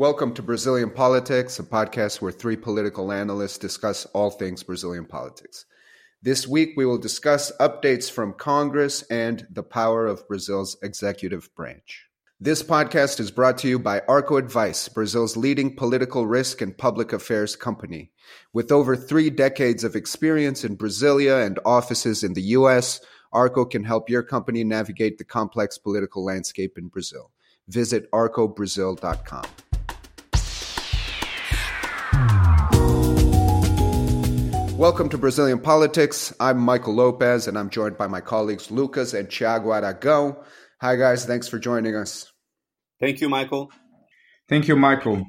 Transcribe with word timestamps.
Welcome 0.00 0.32
to 0.32 0.42
Brazilian 0.42 0.88
Politics, 0.88 1.58
a 1.58 1.62
podcast 1.62 2.22
where 2.22 2.32
three 2.32 2.56
political 2.56 3.12
analysts 3.12 3.58
discuss 3.58 4.06
all 4.14 4.30
things 4.30 4.62
Brazilian 4.62 5.04
politics. 5.04 5.66
This 6.22 6.48
week, 6.48 6.70
we 6.74 6.86
will 6.86 6.96
discuss 6.96 7.52
updates 7.60 8.10
from 8.10 8.32
Congress 8.32 9.02
and 9.10 9.46
the 9.50 9.62
power 9.62 10.06
of 10.06 10.26
Brazil's 10.26 10.78
executive 10.82 11.54
branch. 11.54 12.06
This 12.40 12.62
podcast 12.62 13.20
is 13.20 13.30
brought 13.30 13.58
to 13.58 13.68
you 13.68 13.78
by 13.78 14.00
Arko 14.08 14.38
Advice, 14.38 14.88
Brazil's 14.88 15.36
leading 15.36 15.76
political 15.76 16.26
risk 16.26 16.62
and 16.62 16.78
public 16.78 17.12
affairs 17.12 17.54
company. 17.54 18.10
With 18.54 18.72
over 18.72 18.96
three 18.96 19.28
decades 19.28 19.84
of 19.84 19.96
experience 19.96 20.64
in 20.64 20.78
Brasilia 20.78 21.44
and 21.44 21.58
offices 21.66 22.24
in 22.24 22.32
the 22.32 22.56
U.S., 22.56 23.02
Arko 23.34 23.70
can 23.70 23.84
help 23.84 24.08
your 24.08 24.22
company 24.22 24.64
navigate 24.64 25.18
the 25.18 25.24
complex 25.24 25.76
political 25.76 26.24
landscape 26.24 26.78
in 26.78 26.88
Brazil. 26.88 27.32
Visit 27.68 28.10
arcobrazil.com. 28.12 29.44
Welcome 34.80 35.10
to 35.10 35.18
Brazilian 35.18 35.58
Politics. 35.58 36.32
I'm 36.40 36.56
Michael 36.56 36.94
Lopez, 36.94 37.46
and 37.46 37.58
I'm 37.58 37.68
joined 37.68 37.98
by 37.98 38.06
my 38.06 38.22
colleagues 38.22 38.70
Lucas 38.70 39.12
and 39.12 39.28
Thiago 39.28 39.66
Aragão. 39.66 40.42
Hi, 40.80 40.96
guys. 40.96 41.26
Thanks 41.26 41.48
for 41.48 41.58
joining 41.58 41.94
us. 41.94 42.32
Thank 42.98 43.20
you, 43.20 43.28
Michael. 43.28 43.68
Thank 44.48 44.68
you, 44.68 44.76
Michael. 44.76 45.26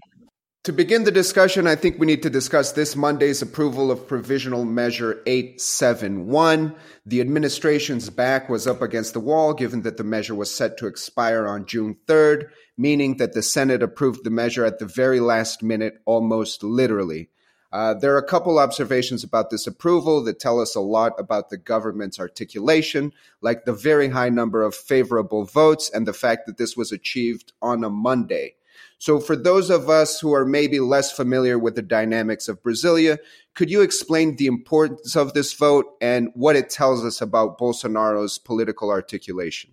To 0.64 0.72
begin 0.72 1.04
the 1.04 1.12
discussion, 1.12 1.68
I 1.68 1.76
think 1.76 2.00
we 2.00 2.08
need 2.08 2.24
to 2.24 2.30
discuss 2.30 2.72
this 2.72 2.96
Monday's 2.96 3.42
approval 3.42 3.92
of 3.92 4.08
Provisional 4.08 4.64
Measure 4.64 5.22
871. 5.26 6.74
The 7.06 7.20
administration's 7.20 8.10
back 8.10 8.48
was 8.48 8.68
up 8.68 8.82
against 8.82 9.12
the 9.12 9.20
wall, 9.20 9.54
given 9.54 9.82
that 9.82 9.98
the 9.98 10.06
measure 10.06 10.34
was 10.34 10.50
set 10.50 10.78
to 10.78 10.88
expire 10.88 11.46
on 11.46 11.66
June 11.66 11.98
3rd, 12.08 12.46
meaning 12.78 13.18
that 13.18 13.34
the 13.34 13.44
Senate 13.44 13.84
approved 13.84 14.24
the 14.24 14.30
measure 14.30 14.64
at 14.64 14.80
the 14.80 14.86
very 14.86 15.20
last 15.20 15.62
minute, 15.62 15.96
almost 16.06 16.64
literally. 16.64 17.28
Uh, 17.72 17.94
there 17.94 18.14
are 18.14 18.20
a 18.20 18.28
couple 18.28 18.60
observations 18.60 19.24
about 19.24 19.50
this 19.50 19.66
approval 19.66 20.22
that 20.24 20.40
tell 20.40 20.60
us 20.60 20.76
a 20.76 20.82
lot 20.82 21.14
about 21.18 21.50
the 21.50 21.58
government's 21.58 22.20
articulation, 22.20 23.14
like 23.42 23.64
the 23.64 23.74
very 23.74 24.10
high 24.10 24.30
number 24.30 24.62
of 24.62 24.76
favorable 24.76 25.46
votes 25.46 25.90
and 25.90 26.06
the 26.06 26.14
fact 26.14 26.46
that 26.46 26.58
this 26.58 26.76
was 26.76 26.92
achieved 26.92 27.54
on 27.62 27.84
a 27.84 27.90
Monday. 27.90 28.56
So, 28.98 29.20
for 29.20 29.36
those 29.36 29.70
of 29.70 29.90
us 29.90 30.20
who 30.20 30.34
are 30.34 30.46
maybe 30.46 30.80
less 30.80 31.12
familiar 31.12 31.58
with 31.58 31.76
the 31.76 31.82
dynamics 31.82 32.48
of 32.48 32.62
Brasilia, 32.62 33.18
could 33.56 33.72
you 33.72 33.82
explain 33.82 34.36
the 34.36 34.48
importance 34.48 35.16
of 35.16 35.34
this 35.34 35.54
vote 35.54 35.86
and 36.02 36.30
what 36.36 36.56
it 36.56 36.70
tells 36.70 37.04
us 37.04 37.22
about 37.22 37.58
Bolsonaro's 37.58 38.38
political 38.38 38.92
articulation? 38.92 39.72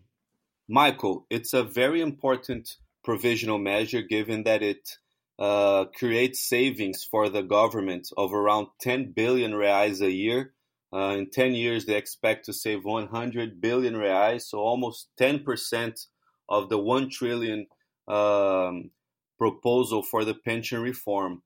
Michael, 0.68 1.26
it's 1.30 1.52
a 1.52 1.62
very 1.62 2.00
important 2.00 2.76
provisional 3.02 3.58
measure 3.58 4.02
given 4.02 4.44
that 4.44 4.62
it 4.62 4.96
uh, 5.38 5.84
create 5.96 6.36
savings 6.36 7.04
for 7.04 7.28
the 7.28 7.42
government 7.42 8.08
of 8.16 8.32
around 8.32 8.68
10 8.80 9.12
billion 9.12 9.52
reais 9.52 10.00
a 10.00 10.10
year. 10.10 10.52
Uh, 10.92 11.14
in 11.18 11.30
10 11.30 11.54
years, 11.54 11.84
they 11.84 11.96
expect 11.96 12.46
to 12.46 12.52
save 12.52 12.84
100 12.84 13.60
billion 13.60 13.94
reais, 13.94 14.42
so 14.42 14.58
almost 14.58 15.08
10% 15.20 16.06
of 16.48 16.68
the 16.68 16.78
1 16.78 17.10
trillion 17.10 17.66
um, 18.08 18.90
proposal 19.36 20.02
for 20.02 20.24
the 20.24 20.34
pension 20.34 20.80
reform. 20.80 21.42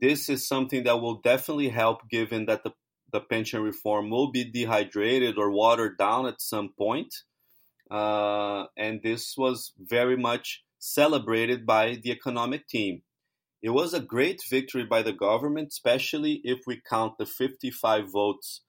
This 0.00 0.28
is 0.28 0.48
something 0.48 0.84
that 0.84 1.00
will 1.00 1.20
definitely 1.20 1.68
help 1.68 2.08
given 2.08 2.46
that 2.46 2.64
the, 2.64 2.72
the 3.12 3.20
pension 3.20 3.62
reform 3.62 4.10
will 4.10 4.30
be 4.30 4.44
dehydrated 4.44 5.36
or 5.36 5.50
watered 5.50 5.98
down 5.98 6.26
at 6.26 6.40
some 6.40 6.70
point. 6.76 7.14
Uh, 7.90 8.64
and 8.76 9.02
this 9.02 9.36
was 9.36 9.72
very 9.78 10.16
much 10.16 10.64
celebrated 10.78 11.66
by 11.66 11.98
the 12.02 12.10
economic 12.10 12.66
team. 12.66 13.02
It 13.64 13.70
was 13.70 13.94
a 13.94 14.00
great 14.00 14.42
victory 14.50 14.84
by 14.84 15.00
the 15.00 15.14
government, 15.14 15.68
especially 15.68 16.42
if 16.44 16.66
we 16.66 16.82
count 16.86 17.16
the 17.16 17.24
55 17.24 18.12
votes 18.12 18.60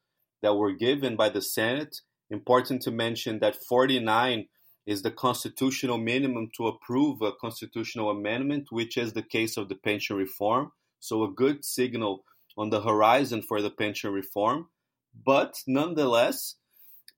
that 0.41 0.55
were 0.55 0.71
given 0.71 1.17
by 1.17 1.27
the 1.27 1.41
Senate. 1.41 1.97
Important 2.29 2.81
to 2.83 2.91
mention 2.91 3.39
that 3.39 3.61
49 3.61 4.47
is 4.85 5.01
the 5.01 5.11
constitutional 5.11 5.97
minimum 5.97 6.49
to 6.55 6.67
approve 6.67 7.21
a 7.21 7.33
constitutional 7.33 8.09
amendment, 8.09 8.67
which 8.71 8.95
is 8.95 9.11
the 9.11 9.21
case 9.21 9.57
of 9.57 9.67
the 9.67 9.75
pension 9.75 10.15
reform. 10.15 10.71
So, 11.01 11.25
a 11.25 11.29
good 11.29 11.65
signal 11.65 12.23
on 12.57 12.69
the 12.69 12.81
horizon 12.81 13.41
for 13.41 13.61
the 13.61 13.71
pension 13.71 14.13
reform. 14.13 14.69
But 15.13 15.55
nonetheless, 15.67 16.55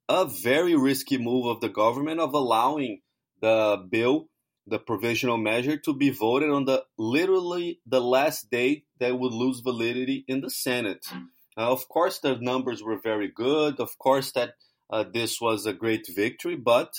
a 0.10 0.26
very 0.26 0.76
risky 0.76 1.20
move 1.20 1.46
of 1.46 1.62
the 1.62 1.70
government 1.70 2.22
of 2.22 2.34
allowing 2.34 3.02
the 3.40 3.86
bill 3.88 4.30
the 4.68 4.80
provisional 4.80 5.38
measure 5.38 5.78
to 5.78 5.94
be 5.94 6.10
voted 6.10 6.50
on 6.50 6.66
the 6.66 6.84
literally 6.98 7.80
the 7.86 8.02
last 8.02 8.50
day 8.52 8.84
that 9.00 9.18
would 9.18 9.34
lose 9.34 9.62
validity 9.62 10.26
in 10.28 10.42
the 10.42 10.50
Senate. 10.50 11.06
Uh, 11.58 11.72
of 11.72 11.88
course, 11.88 12.20
the 12.20 12.36
numbers 12.36 12.84
were 12.84 13.00
very 13.00 13.30
good. 13.30 13.80
Of 13.80 13.98
course, 13.98 14.32
that 14.34 14.56
uh, 14.90 15.06
this 15.12 15.40
was 15.42 15.66
a 15.66 15.74
great 15.74 16.08
victory, 16.14 16.56
but 16.56 16.94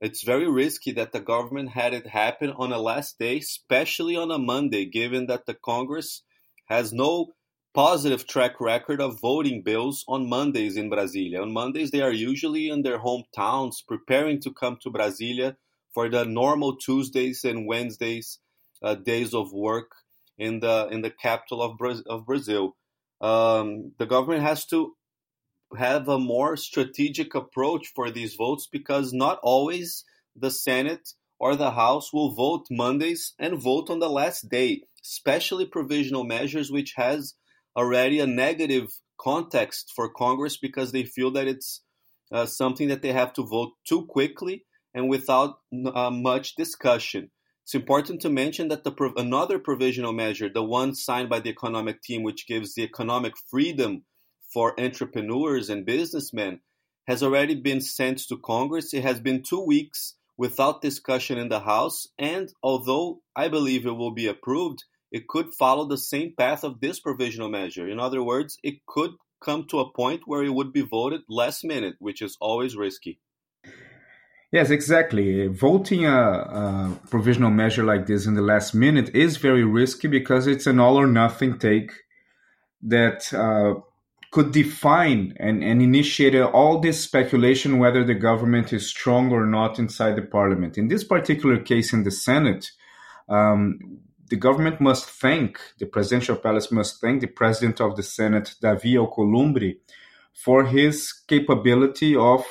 it's 0.00 0.24
very 0.24 0.50
risky 0.50 0.92
that 0.92 1.12
the 1.12 1.20
government 1.20 1.70
had 1.70 1.92
it 1.92 2.06
happen 2.06 2.50
on 2.50 2.72
a 2.72 2.78
last 2.78 3.18
day, 3.18 3.38
especially 3.38 4.16
on 4.16 4.30
a 4.30 4.38
Monday, 4.38 4.86
given 4.86 5.26
that 5.26 5.46
the 5.46 5.54
Congress 5.54 6.22
has 6.66 6.92
no 6.92 7.34
positive 7.74 8.26
track 8.26 8.60
record 8.60 9.00
of 9.00 9.20
voting 9.20 9.62
bills 9.62 10.04
on 10.08 10.28
Mondays 10.28 10.76
in 10.76 10.90
Brasilia. 10.90 11.42
On 11.42 11.52
Mondays, 11.52 11.90
they 11.90 12.00
are 12.00 12.12
usually 12.12 12.68
in 12.68 12.82
their 12.82 12.98
hometowns 12.98 13.86
preparing 13.86 14.40
to 14.40 14.52
come 14.52 14.78
to 14.82 14.90
Brasilia 14.90 15.56
for 15.94 16.08
the 16.08 16.24
normal 16.24 16.76
Tuesdays 16.76 17.44
and 17.44 17.66
Wednesdays 17.66 18.38
uh, 18.82 18.94
days 18.94 19.34
of 19.34 19.52
work 19.52 19.90
in 20.38 20.60
the 20.60 20.88
in 20.90 21.02
the 21.02 21.10
capital 21.10 21.62
of, 21.62 21.76
Bra- 21.76 22.06
of 22.06 22.26
Brazil. 22.26 22.76
Um, 23.20 23.92
the 23.98 24.06
government 24.06 24.42
has 24.42 24.64
to 24.66 24.94
have 25.76 26.08
a 26.08 26.18
more 26.18 26.56
strategic 26.56 27.34
approach 27.34 27.88
for 27.94 28.10
these 28.10 28.34
votes 28.34 28.66
because 28.70 29.12
not 29.12 29.38
always 29.42 30.04
the 30.34 30.50
Senate 30.50 31.10
or 31.38 31.56
the 31.56 31.72
House 31.72 32.12
will 32.12 32.34
vote 32.34 32.66
Mondays 32.70 33.34
and 33.38 33.62
vote 33.62 33.90
on 33.90 33.98
the 33.98 34.10
last 34.10 34.48
day, 34.48 34.82
especially 35.04 35.66
provisional 35.66 36.24
measures, 36.24 36.70
which 36.70 36.94
has 36.96 37.34
already 37.76 38.20
a 38.20 38.26
negative 38.26 38.88
context 39.18 39.92
for 39.94 40.08
Congress 40.08 40.56
because 40.56 40.92
they 40.92 41.04
feel 41.04 41.30
that 41.32 41.46
it's 41.46 41.82
uh, 42.32 42.46
something 42.46 42.88
that 42.88 43.02
they 43.02 43.12
have 43.12 43.32
to 43.34 43.42
vote 43.42 43.72
too 43.86 44.06
quickly 44.06 44.64
and 44.94 45.08
without 45.08 45.58
uh, 45.94 46.10
much 46.10 46.54
discussion. 46.54 47.30
It's 47.64 47.74
important 47.74 48.20
to 48.22 48.30
mention 48.30 48.68
that 48.68 48.84
the 48.84 48.90
prov- 48.90 49.16
another 49.16 49.58
provisional 49.58 50.12
measure, 50.12 50.48
the 50.48 50.62
one 50.62 50.94
signed 50.94 51.28
by 51.28 51.40
the 51.40 51.50
economic 51.50 52.02
team, 52.02 52.22
which 52.22 52.46
gives 52.46 52.74
the 52.74 52.82
economic 52.82 53.34
freedom 53.36 54.02
for 54.52 54.78
entrepreneurs 54.80 55.70
and 55.70 55.86
businessmen, 55.86 56.60
has 57.06 57.22
already 57.22 57.54
been 57.54 57.80
sent 57.80 58.18
to 58.28 58.36
Congress. 58.36 58.92
It 58.92 59.02
has 59.02 59.20
been 59.20 59.42
two 59.42 59.60
weeks 59.60 60.14
without 60.36 60.82
discussion 60.82 61.38
in 61.38 61.48
the 61.48 61.60
House, 61.60 62.08
and 62.18 62.52
although 62.62 63.20
I 63.36 63.48
believe 63.48 63.86
it 63.86 63.96
will 63.96 64.10
be 64.10 64.26
approved, 64.26 64.84
it 65.12 65.28
could 65.28 65.52
follow 65.54 65.86
the 65.86 65.98
same 65.98 66.34
path 66.36 66.64
of 66.64 66.80
this 66.80 66.98
provisional 66.98 67.48
measure. 67.48 67.88
In 67.88 68.00
other 68.00 68.22
words, 68.22 68.58
it 68.62 68.86
could 68.86 69.12
come 69.40 69.66
to 69.68 69.80
a 69.80 69.92
point 69.92 70.22
where 70.26 70.42
it 70.42 70.54
would 70.54 70.72
be 70.72 70.82
voted 70.82 71.22
last 71.28 71.64
minute, 71.64 71.96
which 71.98 72.22
is 72.22 72.36
always 72.40 72.76
risky. 72.76 73.20
Yes, 74.52 74.70
exactly. 74.70 75.46
Voting 75.46 76.06
a, 76.06 76.10
a, 76.10 76.98
provisional 77.08 77.50
measure 77.50 77.84
like 77.84 78.06
this 78.06 78.26
in 78.26 78.34
the 78.34 78.42
last 78.42 78.74
minute 78.74 79.14
is 79.14 79.36
very 79.36 79.62
risky 79.62 80.08
because 80.08 80.48
it's 80.48 80.66
an 80.66 80.80
all 80.80 80.96
or 80.96 81.06
nothing 81.06 81.56
take 81.56 81.92
that 82.82 83.32
uh, 83.32 83.80
could 84.32 84.52
define 84.52 85.34
and, 85.38 85.62
and 85.62 85.80
initiate 85.80 86.34
all 86.34 86.80
this 86.80 87.00
speculation 87.00 87.78
whether 87.78 88.02
the 88.02 88.14
government 88.14 88.72
is 88.72 88.88
strong 88.88 89.30
or 89.30 89.46
not 89.46 89.78
inside 89.78 90.16
the 90.16 90.22
parliament. 90.22 90.76
In 90.76 90.88
this 90.88 91.04
particular 91.04 91.58
case 91.58 91.92
in 91.92 92.02
the 92.02 92.10
Senate, 92.10 92.72
um, 93.28 94.00
the 94.30 94.36
government 94.36 94.80
must 94.80 95.06
thank, 95.06 95.60
the 95.78 95.86
presidential 95.86 96.36
palace 96.36 96.72
must 96.72 97.00
thank 97.00 97.20
the 97.20 97.28
president 97.28 97.80
of 97.80 97.96
the 97.96 98.02
Senate, 98.02 98.54
Davi 98.60 98.98
Alcolumbre, 98.98 99.74
for 100.32 100.64
his 100.64 101.12
capability 101.12 102.16
of 102.16 102.44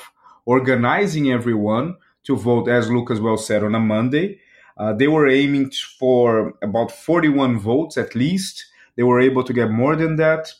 organizing 0.50 1.30
everyone 1.30 1.96
to 2.24 2.36
vote, 2.36 2.68
as 2.68 2.90
Lucas 2.90 3.20
well 3.20 3.36
said, 3.36 3.62
on 3.62 3.76
a 3.76 3.78
Monday. 3.78 4.40
Uh, 4.76 4.92
they 4.92 5.06
were 5.06 5.28
aiming 5.28 5.70
for 5.98 6.54
about 6.60 6.90
41 6.90 7.56
votes 7.60 7.96
at 7.96 8.16
least. 8.16 8.66
They 8.96 9.04
were 9.04 9.20
able 9.20 9.44
to 9.44 9.52
get 9.52 9.70
more 9.70 9.94
than 9.94 10.16
that. 10.16 10.52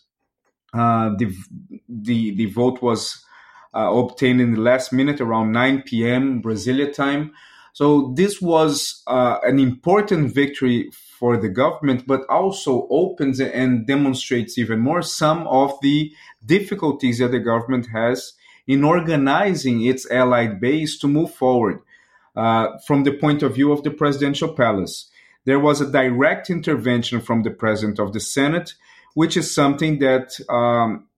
Uh, 0.72 1.10
the, 1.18 1.34
the, 1.88 2.36
the 2.36 2.46
vote 2.46 2.80
was 2.80 3.24
uh, 3.74 3.90
obtained 3.92 4.40
in 4.40 4.54
the 4.54 4.60
last 4.60 4.92
minute 4.92 5.20
around 5.20 5.50
9 5.50 5.82
p.m. 5.82 6.40
Brasilia 6.40 6.92
time. 6.92 7.32
So 7.72 8.12
this 8.14 8.40
was 8.40 9.02
uh, 9.08 9.38
an 9.42 9.58
important 9.58 10.32
victory 10.32 10.90
for 11.18 11.36
the 11.36 11.48
government, 11.48 12.06
but 12.06 12.22
also 12.28 12.86
opens 12.90 13.40
and 13.40 13.86
demonstrates 13.86 14.56
even 14.56 14.78
more 14.78 15.02
some 15.02 15.48
of 15.48 15.72
the 15.82 16.12
difficulties 16.46 17.18
that 17.18 17.32
the 17.32 17.40
government 17.40 17.88
has 17.92 18.34
in 18.70 18.84
organizing 18.84 19.84
its 19.84 20.08
allied 20.12 20.60
base 20.60 20.96
to 20.96 21.08
move 21.08 21.34
forward 21.34 21.80
uh, 22.36 22.68
from 22.86 23.02
the 23.02 23.12
point 23.12 23.42
of 23.42 23.56
view 23.56 23.72
of 23.72 23.82
the 23.82 23.90
presidential 23.90 24.50
palace. 24.62 25.10
there 25.44 25.58
was 25.58 25.80
a 25.80 25.90
direct 25.90 26.50
intervention 26.50 27.20
from 27.20 27.42
the 27.42 27.50
president 27.62 27.98
of 27.98 28.12
the 28.12 28.20
Senate, 28.20 28.74
which 29.14 29.36
is 29.36 29.52
something 29.60 29.98
that 29.98 30.28
um, 30.48 31.08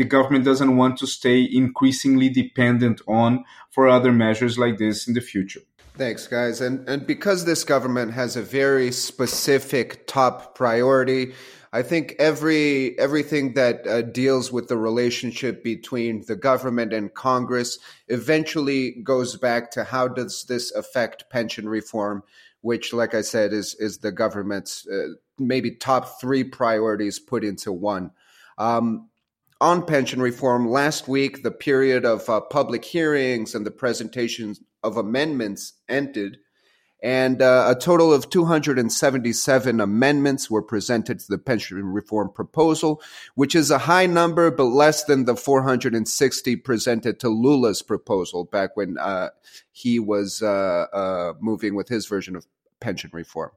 the 0.00 0.08
government 0.16 0.44
doesn't 0.44 0.76
want 0.76 0.94
to 0.98 1.06
stay 1.06 1.38
increasingly 1.62 2.28
dependent 2.28 2.98
on 3.06 3.44
for 3.70 3.88
other 3.88 4.10
measures 4.10 4.58
like 4.58 4.78
this 4.78 5.06
in 5.06 5.14
the 5.14 5.20
future. 5.20 5.60
Thanks, 6.02 6.26
guys. 6.26 6.60
And 6.60 6.88
and 6.88 7.06
because 7.06 7.44
this 7.44 7.62
government 7.74 8.10
has 8.14 8.34
a 8.36 8.42
very 8.42 8.90
specific 8.90 10.06
top 10.06 10.54
priority, 10.56 11.34
I 11.74 11.82
think 11.82 12.14
every 12.18 12.98
everything 12.98 13.54
that 13.54 13.86
uh, 13.86 14.02
deals 14.02 14.52
with 14.52 14.68
the 14.68 14.76
relationship 14.76 15.64
between 15.64 16.24
the 16.26 16.36
government 16.36 16.92
and 16.92 17.14
Congress 17.14 17.78
eventually 18.08 18.92
goes 19.02 19.36
back 19.36 19.70
to 19.72 19.84
how 19.84 20.08
does 20.08 20.44
this 20.44 20.70
affect 20.72 21.30
pension 21.30 21.66
reform, 21.66 22.24
which, 22.60 22.92
like 22.92 23.14
I 23.14 23.22
said, 23.22 23.54
is 23.54 23.74
is 23.76 23.98
the 23.98 24.12
government's 24.12 24.86
uh, 24.86 25.14
maybe 25.38 25.70
top 25.70 26.20
three 26.20 26.44
priorities 26.44 27.18
put 27.18 27.42
into 27.42 27.72
one. 27.72 28.10
Um, 28.58 29.08
on 29.62 29.86
pension 29.86 30.20
reform. 30.20 30.68
Last 30.68 31.06
week, 31.06 31.44
the 31.44 31.52
period 31.52 32.04
of 32.04 32.28
uh, 32.28 32.40
public 32.40 32.84
hearings 32.84 33.54
and 33.54 33.64
the 33.64 33.70
presentations 33.70 34.60
of 34.82 34.96
amendments 34.96 35.74
ended, 35.88 36.38
and 37.02 37.42
uh, 37.42 37.66
a 37.68 37.78
total 37.78 38.12
of 38.12 38.30
277 38.30 39.80
amendments 39.80 40.48
were 40.48 40.62
presented 40.62 41.18
to 41.18 41.28
the 41.28 41.38
pension 41.38 41.84
reform 41.84 42.30
proposal, 42.30 43.02
which 43.34 43.54
is 43.56 43.70
a 43.70 43.78
high 43.78 44.06
number, 44.06 44.50
but 44.50 44.64
less 44.64 45.04
than 45.04 45.24
the 45.24 45.34
460 45.34 46.56
presented 46.56 47.18
to 47.20 47.28
Lula's 47.28 47.82
proposal 47.82 48.44
back 48.44 48.76
when 48.76 48.98
uh, 48.98 49.30
he 49.72 49.98
was 49.98 50.42
uh, 50.42 50.86
uh, 50.92 51.32
moving 51.40 51.74
with 51.74 51.88
his 51.88 52.06
version 52.06 52.36
of 52.36 52.46
pension 52.78 53.10
reform. 53.12 53.50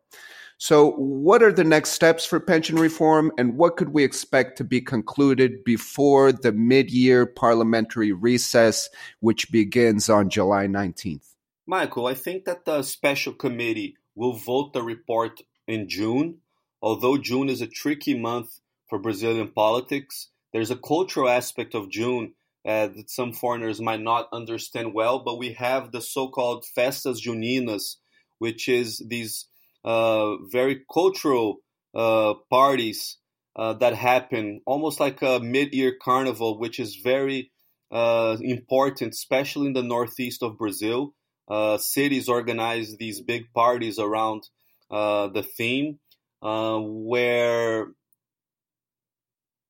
So, 0.57 0.92
what 0.92 1.44
are 1.44 1.51
the 1.51 1.65
next 1.65 1.89
steps 1.89 2.25
for 2.25 2.39
pension 2.39 2.77
reform, 2.77 3.31
and 3.38 3.57
what 3.57 3.75
could 3.75 3.89
we 3.89 4.06
expect 4.06 4.57
to 4.57 4.63
be 4.63 4.80
concluded 4.80 5.65
before 5.65 6.31
the 6.31 6.53
mid 6.53 6.89
year 6.89 7.25
parliamentary 7.25 8.13
recess, 8.13 8.89
which 9.19 9.51
begins 9.51 10.09
on 10.09 10.30
July 10.30 10.68
19th? 10.68 11.35
Michael, 11.68 12.06
I 12.06 12.14
think 12.14 12.46
that 12.46 12.66
the 12.66 12.84
special 12.84 13.34
committee 13.34 13.98
will 14.14 14.34
vote 14.34 14.74
the 14.74 14.84
report 14.84 15.42
in 15.68 15.90
June. 15.90 16.38
Although 16.82 17.18
June 17.18 17.50
is 17.50 17.62
a 17.62 17.68
tricky 17.68 18.18
month 18.18 18.60
for 18.88 19.00
Brazilian 19.00 19.52
politics, 19.52 20.30
there's 20.54 20.70
a 20.70 20.76
cultural 20.76 21.28
aspect 21.28 21.74
of 21.74 21.90
June 21.90 22.34
uh, 22.66 22.88
that 22.88 23.10
some 23.10 23.34
foreigners 23.34 23.82
might 23.82 24.02
not 24.02 24.30
understand 24.32 24.94
well, 24.94 25.20
but 25.20 25.40
we 25.40 25.54
have 25.54 25.92
the 25.92 26.02
so 26.02 26.28
called 26.28 26.66
Festas 26.66 27.26
Juninas, 27.26 27.96
which 28.38 28.70
is 28.70 29.04
these 29.08 29.48
uh, 29.84 30.36
very 30.52 30.82
cultural 30.92 31.58
uh, 31.96 32.36
parties 32.50 33.18
uh, 33.56 33.74
that 33.74 33.96
happen, 33.96 34.62
almost 34.66 35.00
like 35.00 35.22
a 35.22 35.40
mid-year 35.40 35.96
carnival, 36.00 36.60
which 36.60 36.80
is 36.80 36.98
very 36.98 37.52
uh, 37.92 38.38
important, 38.42 39.14
especially 39.14 39.68
in 39.68 39.74
the 39.74 39.84
northeast 39.84 40.44
of 40.44 40.58
Brazil. 40.58 41.14
Uh, 41.47 41.77
cities 41.77 42.27
organize 42.27 42.97
these 42.97 43.21
big 43.21 43.53
parties 43.53 44.00
around 44.00 44.50
the 44.89 45.45
theme, 45.57 46.00
where 46.42 47.88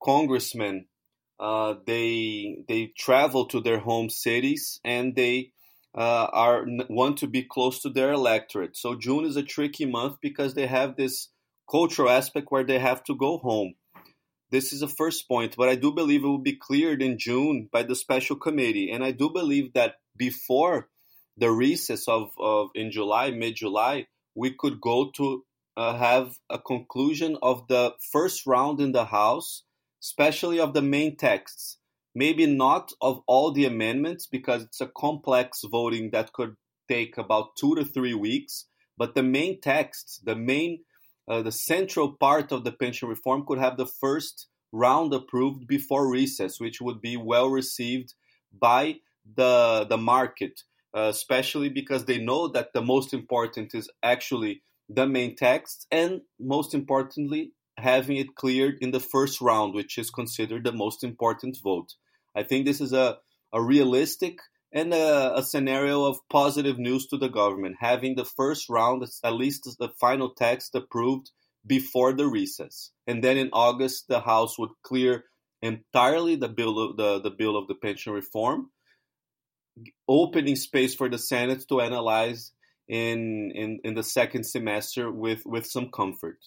congressmen 0.02 0.86
they 1.86 2.58
they 2.68 2.92
travel 2.96 3.46
to 3.46 3.60
their 3.60 3.80
home 3.80 4.08
cities 4.08 4.80
and 4.84 5.14
they 5.16 5.52
uh, 5.96 6.28
are 6.32 6.66
want 6.88 7.16
to 7.18 7.26
be 7.26 7.42
close 7.42 7.80
to 7.80 7.88
their 7.88 8.12
electorate. 8.12 8.76
So 8.76 8.94
June 8.94 9.24
is 9.24 9.36
a 9.36 9.42
tricky 9.42 9.86
month 9.86 10.18
because 10.20 10.54
they 10.54 10.66
have 10.66 10.96
this 10.96 11.28
cultural 11.70 12.10
aspect 12.10 12.48
where 12.50 12.64
they 12.64 12.78
have 12.78 13.02
to 13.04 13.14
go 13.14 13.38
home. 13.38 13.74
This 14.50 14.72
is 14.72 14.80
the 14.80 14.88
first 14.88 15.26
point, 15.26 15.56
but 15.56 15.68
I 15.68 15.74
do 15.74 15.90
believe 15.90 16.22
it 16.22 16.28
will 16.28 16.38
be 16.38 16.56
cleared 16.56 17.02
in 17.02 17.18
June 17.18 17.68
by 17.72 17.82
the 17.82 17.96
special 17.96 18.36
committee, 18.36 18.90
and 18.92 19.02
I 19.02 19.10
do 19.10 19.30
believe 19.30 19.72
that 19.72 19.94
before 20.16 20.88
the 21.36 21.50
recess 21.50 22.08
of, 22.08 22.30
of 22.38 22.68
in 22.74 22.90
July, 22.90 23.30
mid 23.30 23.56
July, 23.56 24.06
we 24.34 24.50
could 24.50 24.80
go 24.80 25.10
to 25.16 25.44
uh, 25.76 25.96
have 25.96 26.36
a 26.48 26.58
conclusion 26.58 27.36
of 27.42 27.68
the 27.68 27.92
first 28.12 28.46
round 28.46 28.80
in 28.80 28.92
the 28.92 29.06
House, 29.06 29.64
especially 30.02 30.58
of 30.58 30.72
the 30.72 30.82
main 30.82 31.16
texts 31.16 31.78
maybe 32.16 32.46
not 32.46 32.92
of 33.02 33.20
all 33.26 33.52
the 33.52 33.66
amendments 33.66 34.26
because 34.26 34.62
it's 34.62 34.80
a 34.80 34.90
complex 34.96 35.60
voting 35.70 36.10
that 36.12 36.32
could 36.32 36.56
take 36.88 37.18
about 37.18 37.54
two 37.60 37.76
to 37.76 37.84
three 37.84 38.14
weeks. 38.14 38.64
But 38.96 39.14
the 39.14 39.22
main 39.22 39.60
texts, 39.60 40.18
the 40.24 40.34
main, 40.34 40.84
uh, 41.28 41.42
the 41.42 41.52
central 41.52 42.16
part 42.16 42.52
of 42.52 42.64
the 42.64 42.72
pension 42.72 43.10
reform 43.10 43.44
could 43.46 43.58
have 43.58 43.76
the 43.76 43.90
first 44.00 44.48
round 44.72 45.12
approved 45.12 45.66
before 45.66 46.10
recess, 46.10 46.58
which 46.58 46.80
would 46.80 47.02
be 47.02 47.18
well 47.18 47.50
received 47.50 48.14
by 48.58 48.94
the 49.36 49.86
the 49.86 49.98
market, 49.98 50.62
uh, 50.96 51.08
especially 51.10 51.68
because 51.68 52.06
they 52.06 52.18
know 52.18 52.48
that 52.48 52.72
the 52.72 52.80
most 52.80 53.12
important 53.12 53.74
is 53.74 53.90
actually 54.02 54.62
the 54.88 55.06
main 55.06 55.36
text, 55.36 55.86
and 55.90 56.22
most 56.40 56.72
importantly, 56.72 57.52
having 57.76 58.16
it 58.16 58.34
cleared 58.34 58.78
in 58.80 58.92
the 58.92 59.00
first 59.00 59.40
round, 59.40 59.74
which 59.74 59.98
is 59.98 60.10
considered 60.10 60.64
the 60.64 60.72
most 60.72 61.04
important 61.04 61.58
vote. 61.62 61.88
I 62.34 62.42
think 62.42 62.64
this 62.64 62.80
is 62.80 62.92
a, 62.92 63.18
a 63.52 63.62
realistic 63.62 64.38
and 64.72 64.94
a, 64.94 65.38
a, 65.38 65.42
scenario 65.42 66.04
of 66.04 66.18
positive 66.30 66.78
news 66.78 67.06
to 67.08 67.18
the 67.18 67.28
government, 67.28 67.76
having 67.80 68.14
the 68.14 68.24
first 68.24 68.68
round, 68.68 69.04
at 69.22 69.34
least 69.34 69.68
the 69.78 69.88
final 70.00 70.34
text 70.34 70.74
approved 70.74 71.30
before 71.66 72.12
the 72.12 72.26
recess. 72.26 72.90
And 73.06 73.22
then 73.22 73.36
in 73.36 73.50
August, 73.52 74.06
the 74.08 74.20
House 74.20 74.58
would 74.58 74.70
clear 74.82 75.24
entirely 75.62 76.36
the 76.36 76.48
bill 76.48 76.78
of 76.78 76.96
the, 76.96 77.20
the 77.20 77.30
bill 77.30 77.56
of 77.56 77.68
the 77.68 77.74
pension 77.74 78.12
reform, 78.12 78.70
opening 80.08 80.56
space 80.56 80.94
for 80.94 81.08
the 81.08 81.18
Senate 81.18 81.64
to 81.68 81.80
analyze 81.80 82.52
in, 82.88 83.52
in, 83.54 83.80
in 83.84 83.94
the 83.94 84.02
second 84.02 84.44
semester 84.44 85.10
with, 85.10 85.44
with 85.44 85.66
some 85.66 85.90
comfort. 85.90 86.38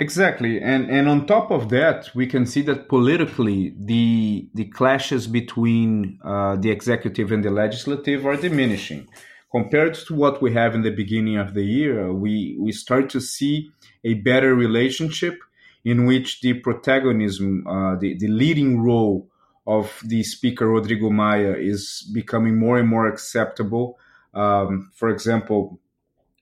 Exactly, 0.00 0.60
and 0.60 0.88
and 0.88 1.08
on 1.08 1.26
top 1.26 1.50
of 1.50 1.70
that, 1.70 2.08
we 2.14 2.28
can 2.28 2.46
see 2.46 2.62
that 2.62 2.88
politically, 2.88 3.74
the 3.76 4.48
the 4.54 4.66
clashes 4.66 5.26
between 5.26 6.20
uh, 6.24 6.54
the 6.54 6.70
executive 6.70 7.32
and 7.32 7.44
the 7.44 7.50
legislative 7.50 8.24
are 8.24 8.36
diminishing. 8.36 9.08
Compared 9.50 9.94
to 9.94 10.14
what 10.14 10.40
we 10.40 10.52
have 10.52 10.76
in 10.76 10.82
the 10.82 10.92
beginning 10.92 11.36
of 11.36 11.52
the 11.52 11.64
year, 11.64 12.12
we 12.12 12.56
we 12.60 12.70
start 12.70 13.10
to 13.10 13.20
see 13.20 13.70
a 14.04 14.14
better 14.14 14.54
relationship 14.54 15.40
in 15.84 16.06
which 16.06 16.42
the 16.42 16.54
protagonism, 16.54 17.66
uh, 17.66 17.96
the 17.96 18.16
the 18.18 18.28
leading 18.28 18.80
role 18.80 19.27
of 19.68 20.00
the 20.02 20.22
speaker 20.22 20.66
Rodrigo 20.66 21.10
Maia 21.10 21.52
is 21.52 22.10
becoming 22.14 22.58
more 22.58 22.78
and 22.78 22.88
more 22.88 23.06
acceptable. 23.06 23.98
Um, 24.32 24.90
for 24.94 25.10
example, 25.10 25.78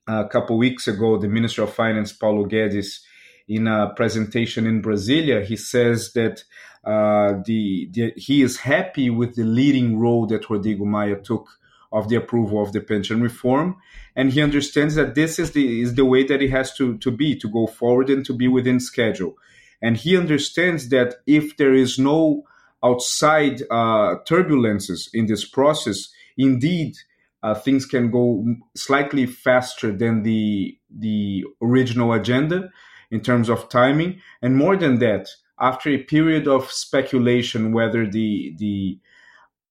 a 0.07 0.29
couple 0.29 0.57
weeks 0.57 0.87
ago, 0.87 1.19
the 1.19 1.29
Minister 1.29 1.65
of 1.65 1.75
Finance 1.75 2.13
Paulo 2.13 2.47
Guedes 2.47 3.01
in 3.49 3.67
a 3.67 3.93
presentation 3.97 4.65
in 4.65 4.81
Brasilia, 4.81 5.45
he 5.45 5.57
says 5.57 6.13
that 6.13 6.45
uh, 6.85 7.43
the, 7.45 7.89
the, 7.91 8.13
he 8.17 8.43
is 8.43 8.59
happy 8.59 9.11
with 9.11 9.35
the 9.35 9.43
leading 9.43 9.99
role 9.99 10.27
that 10.27 10.49
Rodrigo 10.49 10.85
Maia 10.85 11.17
took 11.17 11.49
of 11.91 12.09
the 12.09 12.17
approval 12.17 12.63
of 12.63 12.73
the 12.73 12.81
pension 12.81 13.21
reform, 13.21 13.77
and 14.15 14.33
he 14.33 14.41
understands 14.41 14.95
that 14.95 15.17
this 15.17 15.39
is 15.41 15.51
the 15.51 15.81
is 15.81 15.95
the 15.95 16.05
way 16.05 16.23
that 16.25 16.43
it 16.43 16.51
has 16.51 16.75
to 16.75 16.97
to 16.99 17.11
be 17.11 17.37
to 17.37 17.49
go 17.49 17.67
forward 17.67 18.09
and 18.09 18.25
to 18.27 18.33
be 18.33 18.47
within 18.47 18.79
schedule, 18.79 19.35
and 19.81 19.97
he 19.97 20.17
understands 20.17 20.89
that 20.91 21.15
if 21.27 21.57
there 21.57 21.75
is 21.75 21.99
no 21.99 22.45
outside 22.85 23.63
uh, 23.71 24.17
turbulences 24.29 25.09
in 25.13 25.27
this 25.27 25.45
process, 25.45 26.09
indeed. 26.37 26.95
Uh, 27.43 27.55
things 27.55 27.87
can 27.87 28.11
go 28.11 28.45
slightly 28.75 29.25
faster 29.27 29.93
than 29.93 30.23
the 30.23 30.77
the 30.91 31.45
original 31.63 32.13
agenda, 32.13 32.71
in 33.11 33.21
terms 33.21 33.49
of 33.49 33.69
timing. 33.69 34.21
And 34.43 34.57
more 34.57 34.77
than 34.77 34.99
that, 34.99 35.29
after 35.61 35.91
a 35.91 35.99
period 35.99 36.47
of 36.47 36.71
speculation 36.71 37.73
whether 37.73 38.09
the 38.09 38.55
the 38.59 38.99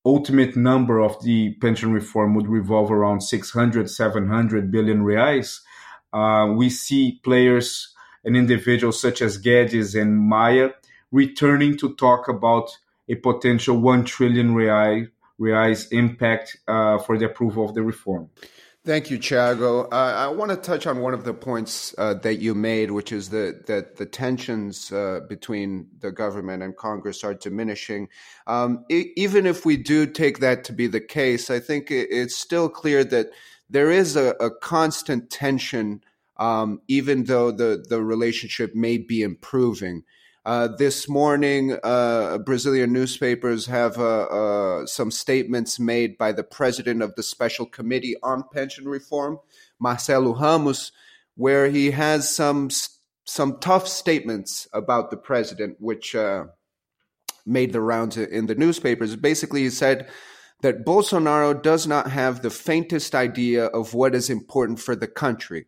ultimate 0.05 0.55
number 0.55 1.00
of 1.00 1.21
the 1.24 1.53
pension 1.55 1.91
reform 1.91 2.35
would 2.35 2.47
revolve 2.47 2.91
around 2.91 3.21
600 3.21 3.89
700 3.89 4.71
billion 4.71 5.00
reais 5.03 5.62
uh, 6.13 6.51
we 6.55 6.69
see 6.69 7.19
players 7.24 7.93
and 8.24 8.35
individuals 8.38 9.00
such 9.00 9.21
as 9.21 9.41
Guedes 9.41 10.00
and 10.00 10.17
Maia 10.17 10.69
returning 11.12 11.77
to 11.77 11.93
talk 11.95 12.27
about 12.27 12.77
a 13.09 13.15
potential 13.15 13.77
1 13.77 14.05
trillion 14.05 14.55
reais, 14.55 15.09
reais 15.39 15.91
impact 15.91 16.57
uh, 16.67 16.97
for 17.00 17.17
the 17.17 17.25
approval 17.25 17.65
of 17.65 17.74
the 17.74 17.83
reform. 17.83 18.29
Thank 18.85 19.09
you, 19.09 19.17
Thiago. 19.17 19.91
Uh, 19.91 19.95
I 19.95 20.27
want 20.27 20.51
to 20.51 20.57
touch 20.57 20.85
on 20.85 21.01
one 21.01 21.15
of 21.15 21.24
the 21.24 21.33
points 21.33 21.95
uh, 21.97 22.13
that 22.15 22.35
you 22.35 22.53
made, 22.53 22.91
which 22.91 23.12
is 23.12 23.29
that 23.29 23.65
that 23.65 23.95
the 23.95 24.05
tensions 24.05 24.91
uh, 24.91 25.21
between 25.27 25.88
the 26.01 26.12
government 26.12 26.62
and 26.62 26.77
Congress 26.77 27.24
are 27.24 27.33
diminishing. 27.33 28.09
Um, 28.45 28.85
even 28.89 29.47
if 29.47 29.65
we 29.65 29.75
do 29.75 30.05
take 30.05 30.38
that 30.38 30.63
to 30.65 30.71
be 30.71 30.85
the 30.85 31.01
case, 31.01 31.50
I 31.50 31.59
think 31.59 31.89
it's 31.89 32.38
still 32.38 32.69
clear 32.69 33.03
that 33.05 33.31
there 33.71 33.89
is 33.89 34.15
a, 34.15 34.35
a 34.39 34.51
constant 34.51 35.31
tension 35.31 36.03
um, 36.38 36.81
even 36.88 37.25
though 37.25 37.51
the, 37.51 37.83
the 37.88 38.01
relationship 38.03 38.75
may 38.75 38.97
be 38.97 39.21
improving. 39.21 40.03
Uh, 40.45 40.67
this 40.67 41.09
morning, 41.09 41.75
uh, 41.83 42.37
Brazilian 42.37 42.93
newspapers 42.93 43.65
have 43.65 43.97
uh, 43.97 44.25
uh, 44.25 44.85
some 44.85 45.09
statements 45.09 45.79
made 45.79 46.19
by 46.19 46.31
the 46.31 46.43
president 46.43 47.01
of 47.01 47.15
the 47.15 47.23
Special 47.23 47.65
Committee 47.65 48.15
on 48.21 48.43
Pension 48.53 48.87
Reform, 48.87 49.39
Marcelo 49.79 50.35
Ramos, 50.35 50.91
where 51.33 51.67
he 51.67 51.89
has 51.91 52.33
some 52.33 52.69
some 53.27 53.57
tough 53.59 53.87
statements 53.87 54.67
about 54.71 55.09
the 55.09 55.17
president, 55.17 55.77
which 55.79 56.13
uh, 56.13 56.45
made 57.43 57.73
the 57.73 57.81
rounds 57.81 58.15
in 58.15 58.45
the 58.45 58.53
newspapers. 58.53 59.15
Basically, 59.15 59.63
he 59.63 59.71
said 59.71 60.07
that 60.61 60.85
Bolsonaro 60.85 61.59
does 61.59 61.87
not 61.87 62.11
have 62.11 62.43
the 62.43 62.51
faintest 62.51 63.15
idea 63.15 63.65
of 63.65 63.95
what 63.95 64.13
is 64.13 64.29
important 64.29 64.79
for 64.79 64.95
the 64.95 65.07
country 65.07 65.65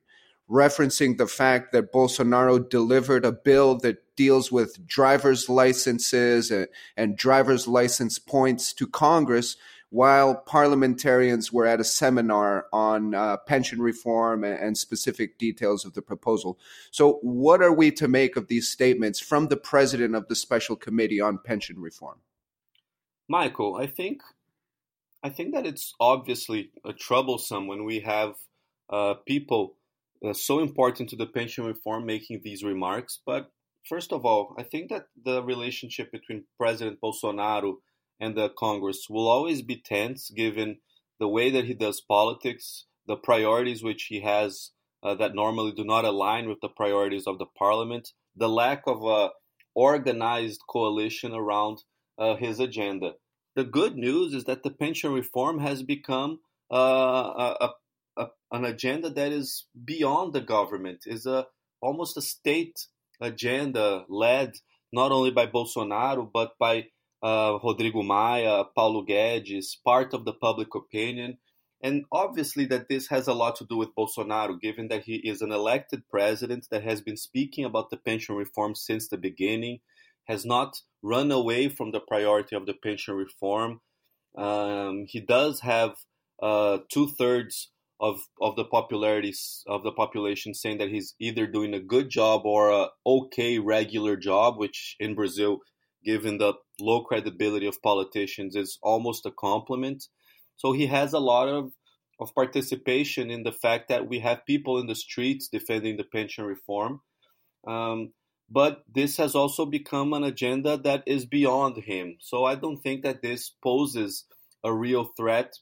referencing 0.50 1.18
the 1.18 1.28
fact 1.28 1.72
that 1.74 1.92
Bolsonaro 1.92 2.70
delivered 2.70 3.26
a 3.26 3.32
bill 3.32 3.78
that 3.80 4.16
deals 4.16 4.52
with 4.52 4.86
driver's 4.88 5.50
licenses 5.50 6.52
and, 6.52 6.68
and 6.96 7.18
driver's 7.18 7.68
license 7.68 8.18
points 8.18 8.74
to 8.74 8.88
Congress 8.88 9.58
while 9.90 10.36
parliamentarians 10.36 11.54
were 11.54 11.66
at 11.66 11.80
a 11.80 11.84
seminar 11.84 12.68
on 12.74 13.14
uh, 13.14 13.38
pension 13.38 13.82
reform 13.82 14.44
and, 14.44 14.60
and, 14.60 14.78
specific 14.78 15.38
details 15.38 15.86
of 15.86 15.94
the 15.94 16.02
proposal. 16.02 16.60
So, 16.92 17.20
what 17.22 17.62
are 17.62 17.72
we 17.72 17.92
to 17.92 18.08
make 18.08 18.36
of 18.36 18.48
these 18.48 18.68
statements 18.68 19.20
from 19.20 19.48
the 19.48 19.56
president 19.56 20.14
of 20.14 20.28
the 20.28 20.36
special 20.36 20.76
committee 20.76 21.22
on 21.22 21.38
pension 21.38 21.80
reform? 21.80 22.20
Michael, 23.30 23.76
I 23.76 23.88
think 23.88 24.22
I 25.24 25.30
think 25.30 25.54
that 25.54 25.66
it's 25.66 25.94
obviously 26.00 26.72
troublesome 27.00 27.68
when 27.68 27.86
we 27.86 28.02
have 28.02 28.36
uh, 28.90 29.16
people 29.26 29.78
uh, 30.26 30.34
so 30.34 30.60
important 30.60 31.10
to 31.10 31.16
the 31.16 31.28
pension 31.28 31.66
reform 31.66 32.06
making 32.06 32.42
these 32.44 32.64
remarks. 32.64 33.20
But 33.26 33.52
first 33.88 34.12
of 34.12 34.26
all, 34.26 34.56
I 34.58 34.64
think 34.64 34.90
that 34.90 35.06
the 35.24 35.44
relationship 35.44 36.12
between 36.12 36.46
President 36.58 37.00
Bolsonaro 37.02 37.76
and 38.20 38.36
the 38.36 38.50
Congress 38.50 39.08
will 39.10 39.28
always 39.28 39.62
be 39.62 39.78
tense 39.78 40.30
given 40.30 40.78
the 41.20 41.28
way 41.28 41.50
that 41.50 41.66
he 41.66 41.74
does 41.74 42.02
politics, 42.02 42.86
the 43.08 43.16
priorities 43.16 43.84
which 43.84 44.04
he 44.06 44.22
has 44.22 44.72
uh, 45.04 45.16
that 45.16 45.36
normally 45.36 45.72
do 45.72 45.84
not 45.84 46.06
align 46.06 46.50
with 46.50 46.60
the 46.62 46.70
priorities 46.70 47.28
of 47.28 47.40
the 47.40 47.46
parliament, 47.46 48.14
the 48.36 48.50
lack 48.50 48.84
of 48.88 49.04
a 49.06 49.30
organized 49.76 50.62
coalition 50.68 51.34
around 51.34 51.84
uh, 52.18 52.36
his 52.36 52.60
agenda. 52.60 53.14
The 53.56 53.64
good 53.64 53.96
news 53.96 54.34
is 54.34 54.46
that 54.46 54.64
the 54.64 54.72
pension 54.72 55.14
reform 55.14 55.60
has 55.60 55.84
become 55.84 56.40
uh, 56.72 57.56
a, 57.62 57.70
a, 58.18 58.28
an 58.52 58.66
agenda 58.66 59.10
that 59.10 59.32
is 59.32 59.68
beyond 59.86 60.34
the 60.34 60.42
government, 60.42 61.04
is 61.06 61.26
a 61.26 61.48
almost 61.82 62.18
a 62.18 62.22
state 62.22 62.88
agenda 63.22 64.04
led 64.10 64.54
not 64.92 65.12
only 65.12 65.32
by 65.32 65.46
Bolsonaro 65.46 66.30
but 66.32 66.52
by 66.60 66.88
uh, 67.24 67.58
Rodrigo 67.64 68.04
Maia, 68.04 68.64
Paulo 68.76 69.06
Guedes, 69.06 69.78
part 69.84 70.14
of 70.14 70.26
the 70.26 70.34
public 70.34 70.76
opinion. 70.76 71.38
And 71.82 72.06
obviously, 72.12 72.66
that 72.66 72.90
this 72.90 73.08
has 73.10 73.28
a 73.28 73.34
lot 73.34 73.56
to 73.58 73.66
do 73.66 73.78
with 73.78 73.96
Bolsonaro, 73.96 74.60
given 74.60 74.88
that 74.88 75.04
he 75.04 75.18
is 75.18 75.42
an 75.42 75.52
elected 75.52 76.02
president 76.10 76.68
that 76.72 76.84
has 76.84 77.02
been 77.02 77.18
speaking 77.18 77.66
about 77.66 77.92
the 77.92 77.98
pension 77.98 78.36
reform 78.36 78.74
since 78.74 79.08
the 79.08 79.18
beginning, 79.18 79.80
has 80.28 80.44
not 80.44 80.82
run 81.04 81.32
away 81.32 81.70
from 81.70 81.92
the 81.92 82.00
priority 82.00 82.56
of 82.56 82.66
the 82.66 82.74
pension 82.74 83.14
reform. 83.14 83.82
Um, 84.36 85.06
he 85.08 85.20
does 85.20 85.62
have 85.62 85.98
uh, 86.42 86.80
two 86.92 87.10
thirds 87.10 87.72
of 88.00 88.20
of 88.40 88.56
the 88.56 88.66
popularity 88.66 89.34
of 89.68 89.84
the 89.84 89.92
population 89.92 90.54
saying 90.54 90.78
that 90.78 90.90
he's 90.90 91.16
either 91.20 91.48
doing 91.48 91.74
a 91.74 91.80
good 91.80 92.10
job 92.10 92.42
or 92.46 92.70
a 92.70 92.90
okay 93.06 93.60
regular 93.60 94.16
job, 94.16 94.58
which 94.58 94.96
in 95.00 95.16
Brazil, 95.16 95.60
given 96.04 96.38
the 96.38 96.54
low 96.80 97.04
credibility 97.04 97.68
of 97.68 97.82
politicians, 97.82 98.56
is 98.56 98.78
almost 98.82 99.26
a 99.26 99.32
compliment. 99.32 100.04
So 100.56 100.72
he 100.74 100.88
has 100.88 101.14
a 101.14 101.20
lot 101.20 101.48
of 101.48 101.72
of 102.20 102.34
participation 102.34 103.30
in 103.30 103.44
the 103.44 103.52
fact 103.52 103.90
that 103.90 104.08
we 104.08 104.20
have 104.20 104.46
people 104.46 104.80
in 104.80 104.88
the 104.88 104.96
streets 104.96 105.48
defending 105.48 105.98
the 105.98 106.04
pension 106.04 106.46
reform. 106.46 107.02
Um, 107.68 108.14
but 108.50 108.84
this 108.92 109.18
has 109.18 109.36
also 109.36 109.66
become 109.66 110.14
an 110.14 110.24
agenda 110.24 110.78
that 110.78 111.04
is 111.06 111.26
beyond 111.26 111.78
him. 111.84 112.18
So 112.20 112.46
I 112.46 112.56
don't 112.56 112.78
think 112.78 113.04
that 113.04 113.22
this 113.22 113.52
poses 113.62 114.26
a 114.64 114.74
real 114.74 115.06
threat 115.18 115.54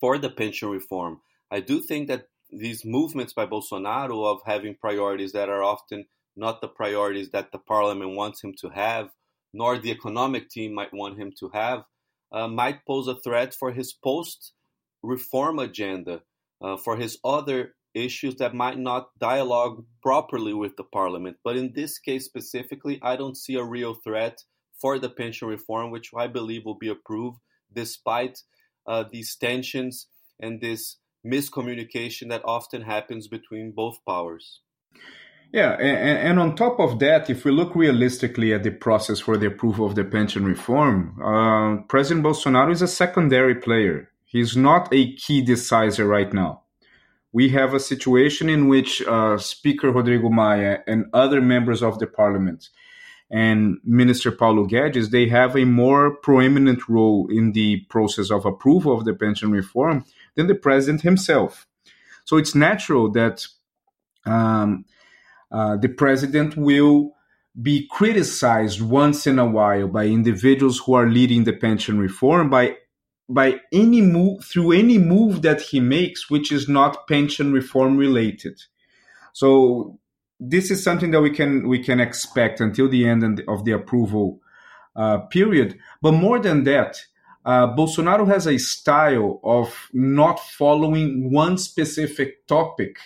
for 0.00 0.18
the 0.18 0.30
pension 0.30 0.68
reform. 0.68 1.20
I 1.50 1.60
do 1.60 1.80
think 1.80 2.08
that 2.08 2.26
these 2.50 2.84
movements 2.84 3.32
by 3.32 3.46
Bolsonaro 3.46 4.26
of 4.26 4.40
having 4.46 4.76
priorities 4.76 5.32
that 5.32 5.48
are 5.48 5.62
often 5.62 6.06
not 6.36 6.60
the 6.60 6.68
priorities 6.68 7.30
that 7.30 7.50
the 7.52 7.58
parliament 7.58 8.14
wants 8.14 8.42
him 8.42 8.54
to 8.60 8.68
have, 8.68 9.10
nor 9.52 9.78
the 9.78 9.90
economic 9.90 10.48
team 10.50 10.74
might 10.74 10.92
want 10.92 11.18
him 11.18 11.32
to 11.40 11.50
have, 11.54 11.84
uh, 12.32 12.46
might 12.46 12.84
pose 12.86 13.08
a 13.08 13.16
threat 13.16 13.54
for 13.54 13.72
his 13.72 13.92
post 13.92 14.52
reform 15.02 15.58
agenda, 15.58 16.22
uh, 16.60 16.76
for 16.76 16.96
his 16.96 17.18
other 17.24 17.74
issues 17.94 18.36
that 18.36 18.54
might 18.54 18.78
not 18.78 19.08
dialogue 19.18 19.84
properly 20.02 20.52
with 20.52 20.76
the 20.76 20.84
parliament. 20.84 21.38
But 21.42 21.56
in 21.56 21.72
this 21.74 21.98
case 21.98 22.26
specifically, 22.26 23.00
I 23.02 23.16
don't 23.16 23.36
see 23.36 23.54
a 23.54 23.64
real 23.64 23.94
threat 23.94 24.44
for 24.78 24.98
the 24.98 25.08
pension 25.08 25.48
reform, 25.48 25.90
which 25.90 26.10
I 26.14 26.26
believe 26.26 26.64
will 26.64 26.76
be 26.78 26.88
approved 26.88 27.38
despite 27.72 28.42
uh, 28.86 29.04
these 29.10 29.34
tensions 29.36 30.08
and 30.38 30.60
this 30.60 30.98
miscommunication 31.26 32.28
that 32.28 32.42
often 32.44 32.82
happens 32.82 33.28
between 33.28 33.72
both 33.72 34.04
powers. 34.06 34.60
Yeah, 35.52 35.72
and, 35.72 36.18
and, 36.18 36.38
on 36.40 36.56
top 36.56 36.80
of 36.80 36.98
that, 36.98 37.30
if 37.30 37.44
we 37.44 37.52
look 37.52 37.74
realistically 37.74 38.52
at 38.52 38.62
the 38.62 38.72
process 38.72 39.20
for 39.20 39.36
the 39.36 39.46
approval 39.46 39.86
of 39.86 39.94
the 39.94 40.04
pension 40.04 40.44
reform, 40.44 41.16
uh, 41.22 41.82
President 41.88 42.26
Bolsonaro 42.26 42.72
is 42.72 42.82
a 42.82 42.88
secondary 42.88 43.54
player. 43.54 44.10
He's 44.24 44.56
not 44.56 44.92
a 44.92 45.14
key 45.14 45.42
decider 45.42 46.06
right 46.06 46.32
now. 46.32 46.62
We 47.32 47.50
have 47.50 47.74
a 47.74 47.80
situation 47.80 48.48
in 48.48 48.66
which 48.68 49.02
uh, 49.02 49.38
Speaker 49.38 49.92
Rodrigo 49.92 50.30
Maia 50.30 50.78
and 50.86 51.06
other 51.12 51.40
members 51.40 51.82
of 51.82 52.00
the 52.00 52.06
parliament 52.06 52.68
and 53.30 53.78
Minister 53.84 54.30
Paulo 54.30 54.66
Guedes, 54.66 55.10
they 55.10 55.28
have 55.28 55.56
a 55.56 55.64
more 55.64 56.16
prominent 56.16 56.88
role 56.88 57.28
in 57.30 57.52
the 57.52 57.80
process 57.88 58.30
of 58.30 58.46
approval 58.46 58.96
of 58.96 59.04
the 59.04 59.14
pension 59.14 59.50
reform 59.50 60.04
than 60.36 60.46
the 60.46 60.54
president 60.54 61.02
himself. 61.02 61.66
So 62.24 62.36
it's 62.36 62.54
natural 62.54 63.10
that 63.12 63.46
um, 64.24 64.84
uh, 65.50 65.76
the 65.76 65.88
president 65.88 66.56
will 66.56 67.12
be 67.60 67.88
criticized 67.90 68.82
once 68.82 69.26
in 69.26 69.38
a 69.38 69.46
while 69.46 69.88
by 69.88 70.04
individuals 70.04 70.78
who 70.78 70.94
are 70.94 71.08
leading 71.08 71.44
the 71.44 71.52
pension 71.52 71.98
reform 71.98 72.50
by 72.50 72.76
by 73.28 73.58
any 73.72 74.00
move 74.00 74.44
through 74.44 74.72
any 74.72 74.98
move 74.98 75.42
that 75.42 75.60
he 75.60 75.80
makes 75.80 76.30
which 76.30 76.52
is 76.52 76.68
not 76.68 77.08
pension 77.08 77.52
reform 77.52 77.96
related 77.96 78.60
so 79.32 79.98
this 80.38 80.70
is 80.70 80.84
something 80.84 81.12
that 81.12 81.22
we 81.22 81.30
can 81.30 81.66
we 81.66 81.82
can 81.82 81.98
expect 81.98 82.60
until 82.60 82.88
the 82.88 83.08
end 83.08 83.42
of 83.48 83.64
the 83.64 83.72
approval 83.72 84.38
uh, 84.94 85.18
period 85.30 85.78
but 86.02 86.12
more 86.12 86.38
than 86.38 86.64
that 86.64 87.00
uh, 87.46 87.74
Bolsonaro 87.76 88.26
has 88.26 88.46
a 88.46 88.58
style 88.58 89.40
of 89.44 89.88
not 89.92 90.40
following 90.40 91.32
one 91.32 91.56
specific 91.56 92.46
topic 92.46 92.98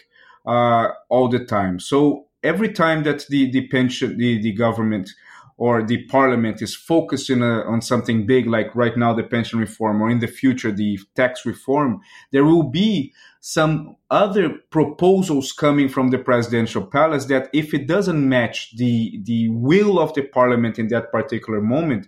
uh, 0.47 0.89
all 1.11 1.29
the 1.29 1.45
time. 1.45 1.79
So 1.79 2.27
every 2.43 2.73
time 2.73 3.05
that 3.05 3.27
the 3.29 3.51
the 3.51 3.69
pension, 3.69 4.17
the, 4.17 4.41
the 4.41 4.53
government 4.53 5.11
or 5.59 5.83
the 5.83 6.03
parliament 6.07 6.63
is 6.63 6.75
focusing 6.75 7.43
a, 7.43 7.61
on 7.73 7.83
something 7.83 8.25
big, 8.25 8.47
like 8.47 8.75
right 8.75 8.97
now 8.97 9.13
the 9.13 9.23
pension 9.23 9.59
reform, 9.61 10.01
or 10.01 10.09
in 10.11 10.21
the 10.21 10.27
future 10.27 10.73
the 10.73 10.99
tax 11.15 11.45
reform, 11.45 12.01
there 12.33 12.47
will 12.47 12.71
be 12.71 13.13
some 13.41 13.97
other 14.11 14.49
proposals 14.71 15.53
coming 15.53 15.89
from 15.89 16.09
the 16.09 16.19
presidential 16.19 16.83
palace 16.87 17.27
that, 17.27 17.51
if 17.53 17.75
it 17.75 17.87
doesn't 17.87 18.27
match 18.27 18.75
the 18.77 19.21
the 19.25 19.51
will 19.51 19.99
of 19.99 20.15
the 20.15 20.23
parliament 20.23 20.79
in 20.79 20.89
that 20.89 21.13
particular 21.13 21.61
moment, 21.61 22.07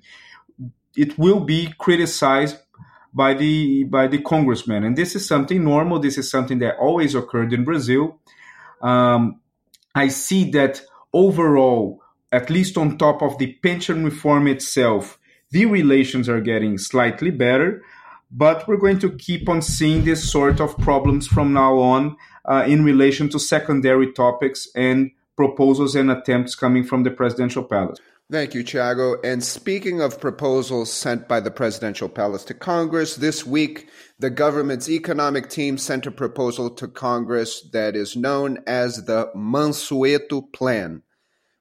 it 0.96 1.18
will 1.18 1.40
be 1.40 1.72
criticized 1.78 2.56
by 3.14 3.34
the 3.34 3.84
by 3.84 4.06
the 4.06 4.18
congressman, 4.22 4.84
and 4.84 4.96
this 4.96 5.14
is 5.14 5.26
something 5.26 5.62
normal. 5.64 5.98
This 5.98 6.18
is 6.18 6.30
something 6.30 6.58
that 6.60 6.76
always 6.78 7.14
occurred 7.14 7.52
in 7.52 7.64
Brazil. 7.64 8.18
Um, 8.80 9.40
I 9.94 10.08
see 10.08 10.50
that 10.52 10.82
overall, 11.12 12.02
at 12.30 12.50
least 12.50 12.78
on 12.78 12.98
top 12.98 13.22
of 13.22 13.38
the 13.38 13.52
pension 13.62 14.04
reform 14.04 14.46
itself, 14.46 15.18
the 15.50 15.66
relations 15.66 16.28
are 16.28 16.40
getting 16.40 16.78
slightly 16.78 17.30
better. 17.30 17.82
But 18.34 18.66
we're 18.66 18.78
going 18.78 18.98
to 19.00 19.10
keep 19.10 19.46
on 19.46 19.60
seeing 19.60 20.04
this 20.04 20.30
sort 20.30 20.58
of 20.58 20.76
problems 20.78 21.26
from 21.26 21.52
now 21.52 21.78
on 21.78 22.16
uh, 22.46 22.64
in 22.66 22.82
relation 22.82 23.28
to 23.28 23.38
secondary 23.38 24.10
topics 24.10 24.68
and 24.74 25.10
proposals 25.36 25.94
and 25.94 26.10
attempts 26.10 26.54
coming 26.54 26.82
from 26.82 27.02
the 27.02 27.10
presidential 27.10 27.62
palace. 27.62 27.98
Thank 28.32 28.54
you, 28.54 28.64
Thiago. 28.64 29.22
And 29.22 29.44
speaking 29.44 30.00
of 30.00 30.18
proposals 30.18 30.90
sent 30.90 31.28
by 31.28 31.40
the 31.40 31.50
presidential 31.50 32.08
palace 32.08 32.44
to 32.44 32.54
Congress, 32.54 33.16
this 33.16 33.44
week 33.44 33.90
the 34.18 34.30
government's 34.30 34.88
economic 34.88 35.50
team 35.50 35.76
sent 35.76 36.06
a 36.06 36.10
proposal 36.10 36.70
to 36.76 36.88
Congress 36.88 37.60
that 37.74 37.94
is 37.94 38.16
known 38.16 38.60
as 38.66 39.04
the 39.04 39.30
Mansueto 39.36 40.50
Plan. 40.50 41.02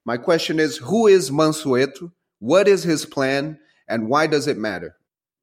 My 0.05 0.15
question 0.15 0.61
is 0.61 0.77
who 0.77 1.07
is 1.07 1.29
Mansueto? 1.29 2.13
What 2.39 2.69
is 2.69 2.83
his 2.83 3.05
plan? 3.05 3.59
And 3.89 4.07
why 4.07 4.27
does 4.27 4.47
it 4.47 4.57
matter? 4.57 4.95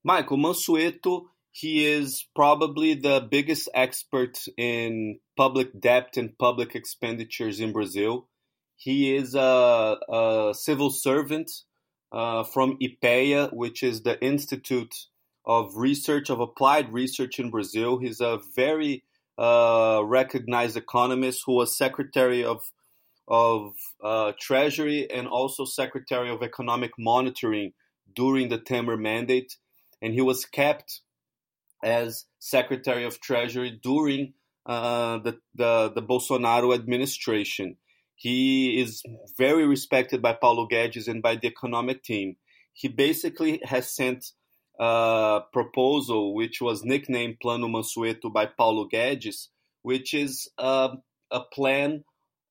Michael 0.03 0.39
Mansueto, 0.39 1.27
he 1.53 1.85
is 1.85 2.27
probably 2.35 2.95
the 2.95 3.29
biggest 3.31 3.69
expert 3.75 4.39
in 4.57 5.19
public 5.37 5.79
debt 5.79 6.17
and 6.17 6.39
public 6.39 6.75
expenditures 6.75 7.61
in 7.61 7.73
Brazil. 7.73 8.29
He 8.79 9.17
is 9.17 9.35
a, 9.35 9.97
a 10.09 10.55
civil 10.57 10.91
servant 10.91 11.51
uh, 12.13 12.45
from 12.45 12.79
IPEA, 12.79 13.53
which 13.53 13.83
is 13.83 14.03
the 14.03 14.23
Institute 14.25 14.95
of 15.45 15.77
Research, 15.77 16.31
of 16.31 16.39
Applied 16.39 16.93
Research 16.93 17.41
in 17.41 17.51
Brazil. 17.51 17.99
He's 17.99 18.21
a 18.21 18.39
very 18.55 19.03
uh, 19.37 20.03
recognized 20.05 20.77
economist 20.77 21.43
who 21.45 21.55
was 21.55 21.77
Secretary 21.77 22.45
of 22.45 22.63
of 23.27 23.73
uh, 24.03 24.33
Treasury 24.41 25.11
and 25.11 25.27
also 25.27 25.65
Secretary 25.65 26.31
of 26.31 26.43
Economic 26.43 26.93
Monitoring 26.99 27.73
during 28.15 28.49
the 28.49 28.59
Temer 28.59 28.99
mandate, 28.99 29.57
and 30.01 30.15
he 30.15 30.23
was 30.23 30.47
kept 30.47 31.01
as 31.83 32.27
Secretary 32.39 33.05
of 33.05 33.21
Treasury 33.21 33.79
during 33.83 34.35
uh, 34.67 35.19
the, 35.19 35.39
the 35.55 35.91
the 35.95 36.03
Bolsonaro 36.03 36.75
administration. 36.75 37.77
He 38.21 38.81
is 38.81 39.05
very 39.37 39.65
respected 39.65 40.21
by 40.21 40.33
Paulo 40.33 40.67
Guedes 40.67 41.07
and 41.07 41.23
by 41.23 41.37
the 41.37 41.47
economic 41.47 42.03
team. 42.03 42.35
He 42.73 42.89
basically 42.89 43.61
has 43.65 43.95
sent 43.95 44.33
a 44.81 45.43
proposal 45.53 46.35
which 46.35 46.61
was 46.61 46.83
nicknamed 46.85 47.39
Plano 47.41 47.69
Mansueto 47.69 48.33
by 48.33 48.47
Paulo 48.47 48.89
Guedes, 48.93 49.49
which 49.83 50.15
is 50.15 50.51
a, 50.59 50.97
a 51.31 51.41
plan 51.53 52.03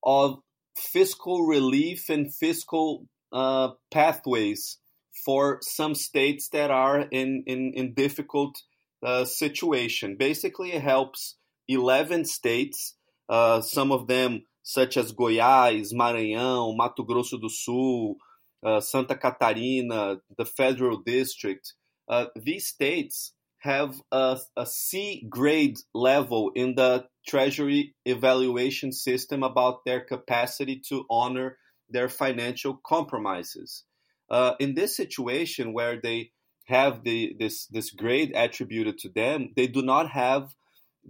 of 0.02 0.38
fiscal 0.74 1.46
relief 1.46 2.08
and 2.08 2.34
fiscal 2.34 3.06
uh, 3.30 3.72
pathways 3.90 4.78
for 5.22 5.58
some 5.60 5.94
states 5.94 6.48
that 6.48 6.70
are 6.70 7.00
in, 7.00 7.44
in, 7.46 7.74
in 7.74 7.92
difficult 7.92 8.56
uh, 9.02 9.26
situation. 9.26 10.16
Basically, 10.18 10.72
it 10.72 10.82
helps 10.82 11.36
11 11.68 12.24
states, 12.24 12.94
uh, 13.28 13.60
some 13.60 13.92
of 13.92 14.06
them 14.06 14.44
such 14.68 14.98
as 14.98 15.12
Goiás, 15.12 15.94
Maranhão, 15.94 16.76
Mato 16.76 17.02
Grosso 17.02 17.38
do 17.38 17.48
Sul, 17.48 18.18
uh, 18.62 18.82
Santa 18.82 19.16
Catarina, 19.16 20.20
the 20.36 20.44
Federal 20.44 20.98
District, 20.98 21.72
uh, 22.06 22.26
these 22.36 22.66
states 22.66 23.32
have 23.60 23.98
a, 24.12 24.38
a 24.58 24.66
C 24.66 25.26
grade 25.30 25.78
level 25.94 26.52
in 26.54 26.74
the 26.74 27.06
Treasury 27.26 27.94
evaluation 28.04 28.92
system 28.92 29.42
about 29.42 29.86
their 29.86 30.02
capacity 30.02 30.78
to 30.90 31.06
honor 31.08 31.56
their 31.88 32.10
financial 32.10 32.78
compromises. 32.84 33.84
Uh, 34.28 34.52
in 34.60 34.74
this 34.74 34.94
situation 34.94 35.72
where 35.72 35.98
they 35.98 36.32
have 36.66 37.04
the, 37.04 37.34
this, 37.38 37.64
this 37.68 37.90
grade 37.90 38.32
attributed 38.36 38.98
to 38.98 39.08
them, 39.08 39.48
they 39.56 39.66
do 39.66 39.80
not 39.80 40.10
have 40.10 40.54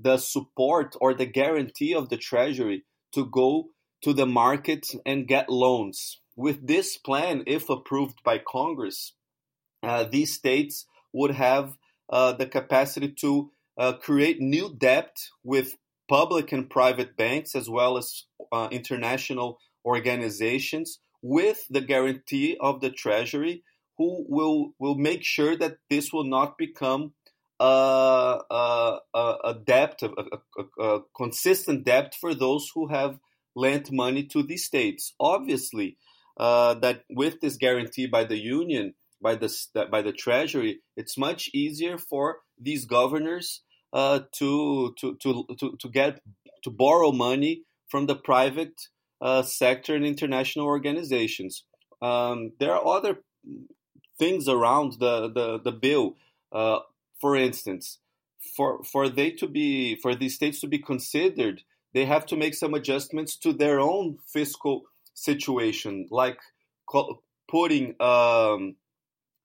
the 0.00 0.16
support 0.16 0.94
or 1.00 1.12
the 1.12 1.26
guarantee 1.26 1.92
of 1.92 2.08
the 2.08 2.16
Treasury 2.16 2.84
to 3.12 3.26
go 3.26 3.70
to 4.02 4.12
the 4.12 4.26
market 4.26 4.86
and 5.04 5.26
get 5.26 5.48
loans. 5.48 6.20
With 6.36 6.66
this 6.66 6.96
plan, 6.96 7.42
if 7.46 7.68
approved 7.68 8.22
by 8.22 8.38
Congress, 8.38 9.14
uh, 9.82 10.04
these 10.04 10.34
states 10.34 10.86
would 11.12 11.32
have 11.32 11.76
uh, 12.10 12.32
the 12.32 12.46
capacity 12.46 13.08
to 13.20 13.50
uh, 13.76 13.92
create 13.94 14.40
new 14.40 14.74
debt 14.74 15.16
with 15.42 15.76
public 16.08 16.52
and 16.52 16.70
private 16.70 17.16
banks 17.16 17.54
as 17.54 17.68
well 17.68 17.98
as 17.98 18.24
uh, 18.50 18.68
international 18.70 19.58
organizations 19.84 21.00
with 21.22 21.66
the 21.68 21.80
guarantee 21.80 22.56
of 22.60 22.80
the 22.80 22.90
Treasury, 22.90 23.62
who 23.96 24.24
will, 24.28 24.72
will 24.78 24.94
make 24.94 25.24
sure 25.24 25.56
that 25.56 25.78
this 25.90 26.12
will 26.12 26.24
not 26.24 26.56
become 26.56 27.12
a, 27.60 28.98
a, 29.14 29.34
a 29.44 29.54
debt, 29.64 30.00
a, 30.02 30.08
a, 30.08 30.84
a, 30.84 31.00
consistent 31.16 31.84
debt 31.84 32.14
for 32.20 32.34
those 32.34 32.70
who 32.74 32.88
have 32.88 33.18
lent 33.56 33.90
money 33.90 34.24
to 34.24 34.42
these 34.42 34.64
states. 34.64 35.14
Obviously, 35.18 35.96
uh, 36.38 36.74
that 36.74 37.02
with 37.10 37.40
this 37.40 37.56
guarantee 37.56 38.06
by 38.06 38.24
the 38.24 38.38
union, 38.38 38.94
by 39.20 39.34
the 39.34 39.52
by 39.90 40.02
the 40.02 40.12
treasury, 40.12 40.80
it's 40.96 41.18
much 41.18 41.50
easier 41.52 41.98
for 41.98 42.38
these 42.60 42.84
governors 42.84 43.62
uh, 43.92 44.20
to, 44.36 44.94
to 45.00 45.16
to 45.16 45.44
to 45.58 45.76
to 45.76 45.88
get 45.88 46.20
to 46.62 46.70
borrow 46.70 47.10
money 47.10 47.62
from 47.88 48.06
the 48.06 48.14
private 48.14 48.80
uh, 49.20 49.42
sector 49.42 49.96
and 49.96 50.06
international 50.06 50.66
organizations. 50.66 51.64
Um, 52.00 52.52
there 52.60 52.72
are 52.72 52.86
other 52.86 53.18
things 54.18 54.48
around 54.48 54.94
the 55.00 55.28
the, 55.32 55.58
the 55.58 55.72
bill. 55.72 56.16
Uh, 56.52 56.78
for 57.20 57.36
instance, 57.36 57.98
for 58.56 58.82
for 58.84 59.08
they 59.08 59.30
to 59.32 59.46
be 59.46 59.96
for 59.96 60.14
these 60.14 60.34
states 60.34 60.60
to 60.60 60.66
be 60.66 60.78
considered, 60.78 61.62
they 61.94 62.04
have 62.04 62.26
to 62.26 62.36
make 62.36 62.54
some 62.54 62.74
adjustments 62.74 63.36
to 63.38 63.52
their 63.52 63.80
own 63.80 64.18
fiscal 64.32 64.82
situation, 65.14 66.06
like 66.10 66.38
putting 67.48 67.94
um, 68.00 68.76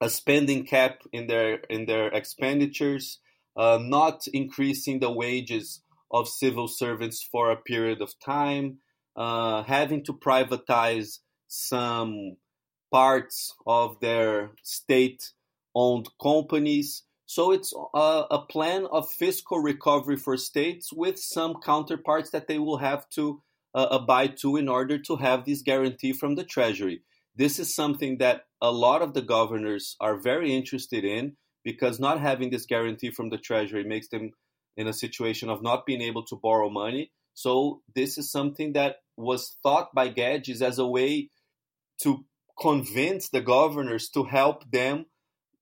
a 0.01 0.09
spending 0.09 0.65
cap 0.65 1.01
in 1.11 1.27
their 1.27 1.55
in 1.69 1.85
their 1.85 2.07
expenditures, 2.07 3.19
uh, 3.55 3.79
not 3.81 4.27
increasing 4.33 4.99
the 4.99 5.11
wages 5.11 5.81
of 6.11 6.27
civil 6.27 6.67
servants 6.67 7.23
for 7.23 7.49
a 7.49 7.57
period 7.57 8.01
of 8.01 8.13
time, 8.19 8.77
uh, 9.15 9.63
having 9.63 10.03
to 10.03 10.13
privatize 10.13 11.19
some 11.47 12.37
parts 12.91 13.53
of 13.65 13.99
their 13.99 14.51
state-owned 14.61 16.07
companies. 16.21 17.03
So 17.25 17.51
it's 17.51 17.73
a, 17.93 18.25
a, 18.31 18.45
plan 18.49 18.85
of 18.91 19.09
fiscal 19.09 19.59
recovery 19.59 20.17
for 20.17 20.35
states 20.37 20.91
with 20.91 21.17
some 21.17 21.55
counterparts 21.63 22.31
that 22.31 22.47
they 22.47 22.59
will 22.59 22.77
have 22.77 23.09
to 23.11 23.41
uh, 23.73 23.87
abide 23.91 24.37
to 24.37 24.57
in 24.57 24.67
order 24.67 24.97
to 24.99 25.15
have 25.15 25.45
this 25.45 25.61
guarantee 25.61 26.13
from 26.13 26.35
the 26.35 26.43
Treasury. 26.43 27.01
This 27.35 27.59
is 27.59 27.73
something 27.73 28.17
that 28.19 28.45
a 28.61 28.71
lot 28.71 29.01
of 29.01 29.13
the 29.13 29.21
governors 29.21 29.95
are 29.99 30.17
very 30.17 30.53
interested 30.53 31.03
in 31.03 31.37
because 31.63 31.99
not 31.99 32.19
having 32.19 32.49
this 32.49 32.65
guarantee 32.65 33.09
from 33.09 33.29
the 33.29 33.37
Treasury 33.37 33.83
makes 33.83 34.09
them 34.09 34.31
in 34.75 34.87
a 34.87 34.93
situation 34.93 35.49
of 35.49 35.63
not 35.63 35.85
being 35.85 36.01
able 36.01 36.23
to 36.25 36.35
borrow 36.35 36.69
money. 36.69 37.11
So 37.33 37.81
this 37.95 38.17
is 38.17 38.31
something 38.31 38.73
that 38.73 38.97
was 39.17 39.57
thought 39.63 39.93
by 39.95 40.09
Guedes 40.09 40.61
as 40.61 40.77
a 40.77 40.87
way 40.87 41.29
to 42.01 42.25
convince 42.59 43.29
the 43.29 43.41
governors 43.41 44.09
to 44.09 44.23
help 44.23 44.69
them 44.69 45.05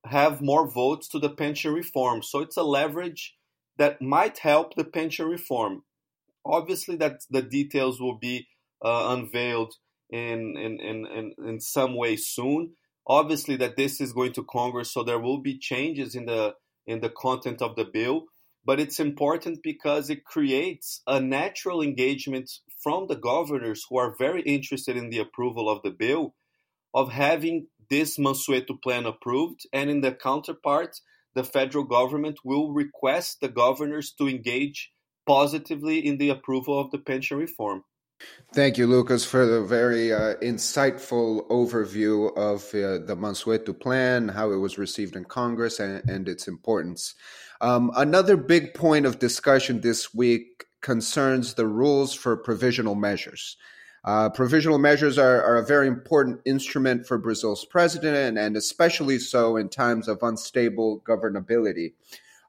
have 0.06 0.40
more 0.40 0.68
votes 0.68 1.08
to 1.08 1.18
the 1.18 1.30
pension 1.30 1.72
reform. 1.72 2.22
So 2.22 2.40
it's 2.40 2.56
a 2.56 2.62
leverage 2.62 3.36
that 3.78 4.02
might 4.02 4.38
help 4.38 4.74
the 4.74 4.84
pension 4.84 5.26
reform. 5.26 5.84
Obviously, 6.44 6.96
that 6.96 7.20
the 7.30 7.42
details 7.42 8.00
will 8.00 8.18
be 8.18 8.48
uh, 8.84 9.16
unveiled 9.16 9.74
in, 10.10 10.56
in, 10.56 10.80
in, 10.80 11.06
in, 11.06 11.34
in 11.46 11.60
some 11.60 11.96
way 11.96 12.16
soon. 12.16 12.72
Obviously, 13.06 13.56
that 13.56 13.76
this 13.76 14.00
is 14.00 14.12
going 14.12 14.32
to 14.32 14.44
Congress, 14.44 14.92
so 14.92 15.02
there 15.02 15.18
will 15.18 15.38
be 15.38 15.58
changes 15.58 16.14
in 16.14 16.26
the 16.26 16.54
in 16.84 17.00
the 17.00 17.08
content 17.08 17.62
of 17.62 17.76
the 17.76 17.84
bill. 17.84 18.24
But 18.64 18.80
it's 18.80 19.00
important 19.00 19.60
because 19.62 20.10
it 20.10 20.24
creates 20.24 21.02
a 21.06 21.20
natural 21.20 21.82
engagement 21.82 22.50
from 22.82 23.06
the 23.06 23.16
governors 23.16 23.86
who 23.88 23.98
are 23.98 24.14
very 24.16 24.42
interested 24.42 24.96
in 24.96 25.10
the 25.10 25.18
approval 25.18 25.68
of 25.68 25.82
the 25.82 25.90
bill 25.90 26.34
of 26.94 27.12
having 27.12 27.68
this 27.92 28.16
Mansueto 28.16 28.80
plan 28.82 29.04
approved, 29.04 29.66
and 29.70 29.90
in 29.90 30.00
the 30.00 30.12
counterpart, 30.12 30.98
the 31.34 31.44
federal 31.44 31.84
government 31.84 32.38
will 32.42 32.72
request 32.72 33.40
the 33.42 33.48
governors 33.50 34.14
to 34.16 34.26
engage 34.26 34.90
positively 35.26 35.98
in 35.98 36.16
the 36.16 36.30
approval 36.30 36.80
of 36.80 36.90
the 36.90 36.98
pension 36.98 37.36
reform. 37.36 37.84
Thank 38.54 38.78
you, 38.78 38.86
Lucas, 38.86 39.26
for 39.26 39.44
the 39.44 39.62
very 39.62 40.10
uh, 40.10 40.36
insightful 40.36 41.46
overview 41.48 42.34
of 42.34 42.62
uh, 42.74 43.04
the 43.04 43.16
Mansueto 43.16 43.78
plan, 43.78 44.28
how 44.28 44.52
it 44.52 44.56
was 44.56 44.78
received 44.78 45.14
in 45.14 45.24
Congress, 45.24 45.78
and, 45.78 46.02
and 46.08 46.28
its 46.28 46.48
importance. 46.48 47.14
Um, 47.60 47.90
another 47.94 48.38
big 48.38 48.72
point 48.72 49.04
of 49.04 49.18
discussion 49.18 49.82
this 49.82 50.14
week 50.14 50.64
concerns 50.80 51.54
the 51.54 51.66
rules 51.66 52.14
for 52.14 52.36
provisional 52.38 52.94
measures. 52.94 53.56
Uh, 54.04 54.28
provisional 54.30 54.78
measures 54.78 55.16
are, 55.16 55.42
are, 55.44 55.56
a 55.56 55.64
very 55.64 55.86
important 55.86 56.40
instrument 56.44 57.06
for 57.06 57.18
Brazil's 57.18 57.64
president, 57.64 58.36
and, 58.36 58.56
especially 58.56 59.18
so 59.18 59.56
in 59.56 59.68
times 59.68 60.08
of 60.08 60.18
unstable 60.22 61.00
governability. 61.06 61.92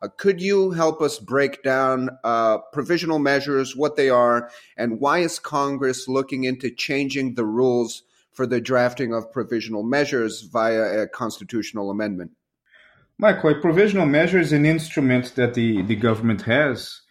Uh, 0.01 0.07
could 0.17 0.41
you 0.41 0.71
help 0.71 0.99
us 0.99 1.19
break 1.19 1.61
down 1.61 2.09
uh, 2.23 2.57
provisional 2.71 3.19
measures, 3.19 3.75
what 3.75 3.95
they 3.95 4.09
are, 4.09 4.49
and 4.77 4.99
why 4.99 5.19
is 5.19 5.37
Congress 5.37 6.07
looking 6.07 6.43
into 6.43 6.71
changing 6.71 7.35
the 7.35 7.45
rules 7.45 8.01
for 8.31 8.47
the 8.47 8.59
drafting 8.59 9.13
of 9.13 9.31
provisional 9.31 9.83
measures 9.83 10.41
via 10.41 11.03
a 11.03 11.07
constitutional 11.07 11.91
amendment? 11.91 12.31
Michael, 13.19 13.51
a 13.51 13.61
provisional 13.61 14.07
measure 14.07 14.39
is 14.39 14.51
an 14.51 14.65
instrument 14.65 15.35
that 15.35 15.53
the, 15.53 15.83
the 15.83 15.95
government 15.95 16.41
has, 16.41 17.01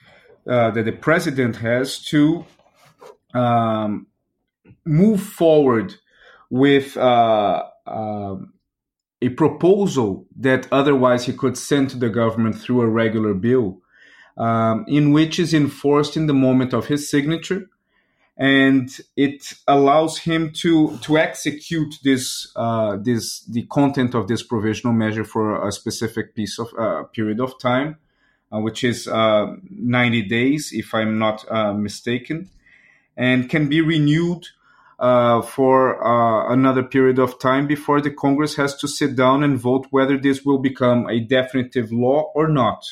uh, 0.48 0.72
that 0.72 0.84
the 0.84 0.92
president 0.92 1.54
has 1.56 2.04
to 2.06 2.44
um, 3.34 4.08
move 4.84 5.22
forward 5.22 5.94
with 6.50 6.96
uh, 6.96 7.64
uh, 7.86 8.36
a 9.22 9.28
proposal 9.30 10.26
that 10.36 10.66
otherwise 10.72 11.24
he 11.24 11.32
could 11.32 11.56
send 11.56 11.88
to 11.90 11.96
the 11.96 12.10
government 12.10 12.58
through 12.58 12.82
a 12.82 12.88
regular 12.88 13.32
bill, 13.32 13.80
um, 14.36 14.84
in 14.88 15.12
which 15.12 15.38
is 15.38 15.54
enforced 15.54 16.16
in 16.16 16.26
the 16.26 16.34
moment 16.34 16.74
of 16.74 16.86
his 16.86 17.08
signature. 17.08 17.70
And 18.36 18.90
it 19.16 19.52
allows 19.68 20.18
him 20.18 20.52
to 20.62 20.98
to 21.02 21.18
execute 21.18 21.94
this 22.02 22.50
uh, 22.56 22.96
this 22.96 23.44
the 23.44 23.62
content 23.66 24.14
of 24.14 24.26
this 24.26 24.42
provisional 24.42 24.94
measure 24.94 25.24
for 25.24 25.66
a 25.66 25.70
specific 25.70 26.34
piece 26.34 26.58
of 26.58 26.68
uh, 26.78 27.04
period 27.04 27.40
of 27.40 27.58
time, 27.60 27.98
uh, 28.52 28.58
which 28.58 28.82
is 28.84 29.06
uh, 29.06 29.54
90 29.70 30.22
days, 30.22 30.70
if 30.72 30.94
I'm 30.94 31.18
not 31.18 31.44
uh, 31.50 31.72
mistaken, 31.74 32.48
and 33.16 33.48
can 33.48 33.68
be 33.68 33.80
renewed 33.80 34.48
uh, 35.02 35.42
for 35.42 35.98
another 36.52 36.84
period 36.84 37.18
of 37.18 37.38
time 37.40 37.66
before 37.66 38.00
the 38.00 38.10
Congress 38.10 38.54
has 38.54 38.76
to 38.76 38.86
sit 38.86 39.16
down 39.16 39.42
and 39.42 39.58
vote 39.58 39.86
whether 39.90 40.16
this 40.16 40.44
will 40.44 40.58
become 40.58 41.08
a 41.08 41.18
definitive 41.18 41.90
law 41.90 42.30
or 42.36 42.46
not. 42.46 42.86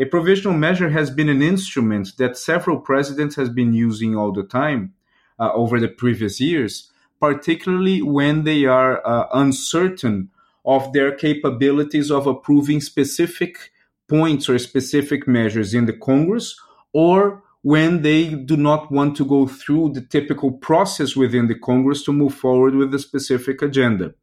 A 0.00 0.04
provisional 0.04 0.56
measure 0.56 0.90
has 0.90 1.10
been 1.10 1.28
an 1.28 1.40
instrument 1.40 2.16
that 2.18 2.36
several 2.36 2.80
presidents 2.80 3.36
has 3.36 3.48
been 3.48 3.72
using 3.72 4.16
all 4.16 4.32
the 4.32 4.42
time 4.42 4.94
uh, 5.38 5.52
over 5.52 5.78
the 5.78 5.88
previous 5.88 6.40
years, 6.40 6.90
particularly 7.20 8.02
when 8.02 8.42
they 8.42 8.64
are 8.64 9.00
uh, 9.06 9.28
uncertain 9.32 10.30
of 10.64 10.92
their 10.92 11.12
capabilities 11.12 12.10
of 12.10 12.26
approving 12.26 12.80
specific 12.80 13.70
points 14.08 14.48
or 14.48 14.58
specific 14.58 15.28
measures 15.28 15.72
in 15.72 15.86
the 15.86 15.92
Congress, 15.92 16.60
or 16.92 17.44
when 17.68 18.00
they 18.00 18.30
do 18.30 18.56
not 18.56 18.90
want 18.90 19.14
to 19.14 19.26
go 19.26 19.46
through 19.46 19.92
the 19.92 20.00
typical 20.00 20.50
process 20.50 21.14
within 21.14 21.48
the 21.48 21.58
Congress 21.58 22.02
to 22.02 22.14
move 22.14 22.34
forward 22.34 22.74
with 22.74 22.94
a 22.94 22.98
specific 22.98 23.60
agenda. 23.60 24.14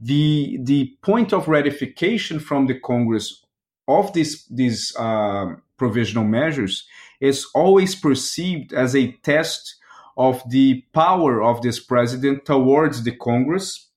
The, 0.00 0.58
the 0.60 0.92
point 1.00 1.32
of 1.32 1.46
ratification 1.46 2.40
from 2.40 2.66
the 2.66 2.80
Congress 2.80 3.44
of 3.86 4.12
these 4.12 4.44
these 4.46 4.92
uh, 4.98 5.54
provisional 5.76 6.24
measures 6.24 6.84
is 7.20 7.46
always 7.54 7.94
perceived 7.94 8.72
as 8.72 8.96
a 8.96 9.12
test 9.22 9.76
of 10.16 10.42
the 10.50 10.82
power 10.92 11.44
of 11.44 11.62
this 11.62 11.78
president 11.78 12.44
towards 12.44 13.04
the 13.04 13.14
Congress, 13.14 13.88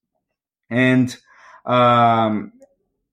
and 0.69 1.17
um, 1.65 2.51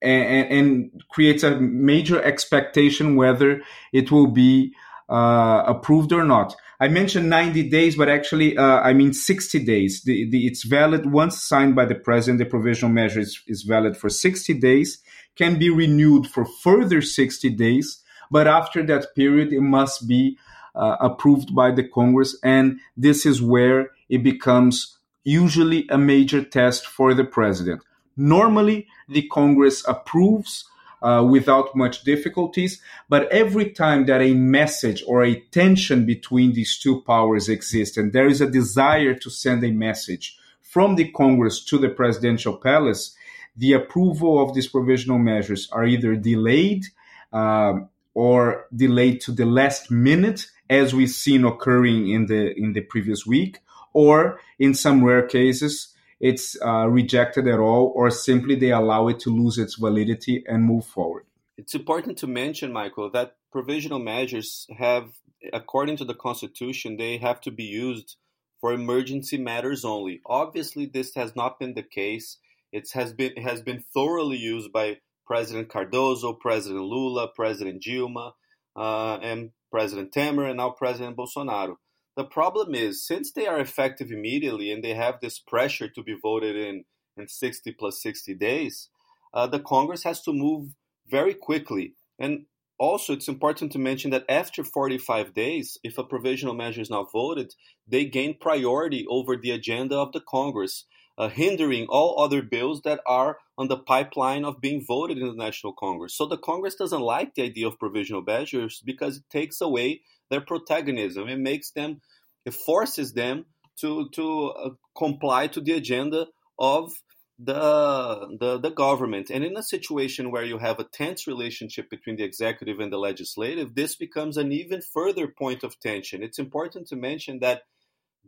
and, 0.03 0.47
and, 0.59 1.03
creates 1.11 1.43
a 1.43 1.59
major 1.59 2.23
expectation 2.23 3.17
whether 3.17 3.63
it 3.95 4.13
will 4.13 4.27
be 4.27 4.75
uh, 5.09 5.65
approved 5.67 6.13
or 6.13 6.25
not. 6.25 6.55
I 6.81 6.89
mentioned 6.89 7.31
90 7.31 7.69
days, 7.71 7.97
but 7.97 8.09
actually, 8.09 8.57
uh, 8.57 8.81
I 8.81 8.93
mean 8.93 9.13
60 9.13 9.65
days. 9.65 10.03
The, 10.03 10.29
the, 10.29 10.47
it's 10.47 10.65
valid 10.65 11.11
once 11.11 11.41
signed 11.41 11.75
by 11.77 11.85
the 11.85 11.95
president. 11.95 12.39
The 12.39 12.47
provisional 12.47 12.93
measure 12.93 13.21
is, 13.21 13.41
is 13.47 13.63
valid 13.63 13.97
for 13.97 14.09
60 14.09 14.55
days 14.55 15.03
can 15.37 15.59
be 15.59 15.71
renewed 15.71 16.27
for 16.27 16.45
further 16.45 17.03
60 17.03 17.51
days, 17.51 18.03
but 18.31 18.47
after 18.47 18.85
that 18.87 19.15
period, 19.15 19.53
it 19.53 19.61
must 19.61 20.07
be 20.09 20.39
uh, 20.75 20.97
approved 21.01 21.55
by 21.55 21.71
the 21.71 21.85
Congress. 21.85 22.37
And 22.43 22.81
this 22.97 23.27
is 23.27 23.43
where 23.43 23.91
it 24.09 24.23
becomes 24.23 24.99
usually 25.25 25.87
a 25.91 25.99
major 25.99 26.43
test 26.43 26.87
for 26.87 27.15
the 27.15 27.25
president. 27.25 27.83
Normally, 28.17 28.87
the 29.09 29.27
Congress 29.29 29.87
approves 29.89 30.65
uh, 31.05 31.23
without 31.23 31.77
much 31.77 32.03
difficulties, 32.03 32.81
but 33.09 33.31
every 33.31 33.71
time 33.71 34.07
that 34.07 34.23
a 34.23 34.33
message 34.33 35.05
or 35.07 35.23
a 35.23 35.41
tension 35.51 36.07
between 36.07 36.55
these 36.55 36.79
two 36.79 37.03
powers 37.03 37.49
exists, 37.49 37.99
and 37.99 38.13
there 38.13 38.27
is 38.27 38.41
a 38.41 38.51
desire 38.51 39.15
to 39.15 39.29
send 39.29 39.63
a 39.63 39.71
message 39.71 40.39
from 40.63 40.97
the 40.97 41.11
Congress 41.13 41.65
to 41.65 41.79
the 41.79 41.91
presidential 41.91 42.57
palace, 42.57 43.15
the 43.57 43.75
approval 43.75 44.43
of 44.43 44.55
these 44.55 44.67
provisional 44.67 45.19
measures 45.19 45.69
are 45.71 45.85
either 45.85 46.17
delayed 46.17 46.85
um, 47.33 47.89
or 48.15 48.67
delayed 48.75 49.21
to 49.21 49.31
the 49.33 49.45
last 49.45 49.91
minute, 49.91 50.47
as 50.71 50.95
we've 50.95 51.11
seen 51.11 51.45
occurring 51.45 52.09
in 52.09 52.27
the 52.27 52.53
in 52.59 52.73
the 52.73 52.81
previous 52.81 53.27
week, 53.27 53.61
or 53.93 54.41
in 54.59 54.75
some 54.75 55.05
rare 55.05 55.27
cases, 55.27 55.94
it's 56.31 56.57
uh, 56.65 56.87
rejected 56.89 57.47
at 57.47 57.59
all, 57.59 57.93
or 57.95 58.11
simply 58.11 58.55
they 58.55 58.73
allow 58.73 59.09
it 59.09 59.19
to 59.21 59.31
lose 59.31 59.59
its 59.59 59.75
validity 59.75 60.43
and 60.49 60.65
move 60.65 60.87
forward. 60.87 61.25
It's 61.59 61.75
important 61.75 62.17
to 62.19 62.27
mention, 62.27 62.73
Michael, 62.73 63.11
that 63.11 63.37
provisional 63.53 63.99
measures 63.99 64.67
have, 64.79 65.11
according 65.53 65.99
to 65.99 66.05
the 66.07 66.15
Constitution, 66.15 66.97
they 66.97 67.19
have 67.19 67.43
to 67.43 67.51
be 67.51 67.65
used 67.65 68.17
for 68.59 68.73
emergency 68.73 69.37
matters 69.37 69.85
only. 69.85 70.23
Obviously, 70.25 70.87
this 70.87 71.15
has 71.15 71.37
not 71.37 71.59
been 71.59 71.75
the 71.75 71.83
case 71.83 72.39
it 72.73 72.91
has 72.95 73.13
been 73.13 73.37
has 73.37 73.61
been 73.63 73.85
thoroughly 73.95 74.39
used 74.39 74.73
by 74.73 74.97
President 75.27 75.69
Cardoso, 75.69 76.39
President 76.41 76.85
Lula, 76.85 77.29
President 77.29 77.83
Dilma, 77.83 78.33
uh, 78.75 79.19
and 79.23 79.51
President 79.71 80.11
Temer, 80.11 80.49
and 80.49 80.57
now 80.57 80.71
President 80.71 81.17
Bolsonaro. 81.17 81.77
The 82.17 82.25
problem 82.25 82.75
is, 82.75 83.05
since 83.05 83.33
they 83.33 83.47
are 83.47 83.59
effective 83.59 84.11
immediately 84.11 84.71
and 84.71 84.85
they 84.85 84.95
have 84.95 85.21
this 85.21 85.39
pressure 85.39 85.89
to 85.89 86.03
be 86.03 86.17
voted 86.21 86.57
in 86.57 86.85
in 87.17 87.29
60 87.29 87.71
plus 87.73 88.03
60 88.03 88.35
days, 88.35 88.89
uh, 89.33 89.47
the 89.47 89.61
Congress 89.61 90.03
has 90.03 90.21
to 90.23 90.33
move 90.33 90.75
very 91.07 91.33
quickly. 91.33 91.95
And 92.19 92.47
also, 92.77 93.13
it's 93.13 93.29
important 93.29 93.71
to 93.73 93.79
mention 93.79 94.11
that 94.11 94.25
after 94.29 94.65
45 94.65 95.33
days, 95.33 95.79
if 95.85 95.97
a 95.97 96.03
provisional 96.03 96.55
measure 96.55 96.81
is 96.81 96.91
not 96.91 97.13
voted, 97.13 97.55
they 97.87 98.05
gain 98.05 98.37
priority 98.37 99.07
over 99.09 99.37
the 99.37 99.53
agenda 99.53 99.97
of 99.97 100.13
the 100.13 100.21
Congress 100.21 100.87
uh, 101.17 101.29
hindering 101.29 101.87
all 101.89 102.21
other 102.21 102.43
bills 102.43 102.83
that 102.83 103.01
are 103.07 103.39
on 103.57 103.69
the 103.69 103.77
pipeline 103.77 104.45
of 104.45 104.61
being 104.61 104.85
voted 104.85 105.19
in 105.19 105.29
the 105.29 105.35
National 105.35 105.73
Congress. 105.73 106.17
So 106.17 106.27
the 106.27 106.37
Congress 106.37 106.75
doesn't 106.75 107.01
like 107.01 107.35
the 107.35 107.43
idea 107.43 107.69
of 107.69 107.79
provisional 107.79 108.23
measures 108.23 108.83
because 108.85 109.19
it 109.19 109.25
takes 109.31 109.61
away 109.61 110.01
their 110.31 110.41
protagonism. 110.41 111.29
It 111.29 111.39
makes 111.39 111.71
them, 111.71 112.01
it 112.45 112.55
forces 112.55 113.13
them 113.13 113.47
to 113.81 114.09
to 114.11 114.49
uh, 114.51 114.71
comply 114.97 115.49
to 115.49 115.61
the 115.61 115.73
agenda 115.73 116.27
of 116.59 116.93
the, 117.39 118.37
the 118.39 118.61
the 118.61 118.71
government. 118.71 119.31
And 119.31 119.45
in 119.45 119.57
a 119.57 119.63
situation 119.63 120.31
where 120.31 120.45
you 120.45 120.59
have 120.59 120.79
a 120.79 120.85
tense 120.85 121.27
relationship 121.27 121.91
between 121.91 122.17
the 122.17 122.25
executive 122.25 122.79
and 122.79 122.93
the 122.93 122.99
legislative, 122.99 123.75
this 123.75 123.97
becomes 123.97 124.37
an 124.37 124.53
even 124.53 124.81
further 124.81 125.27
point 125.29 125.65
of 125.65 125.79
tension. 125.81 126.23
It's 126.23 126.39
important 126.39 126.87
to 126.89 126.97
mention 126.97 127.41
that 127.41 127.63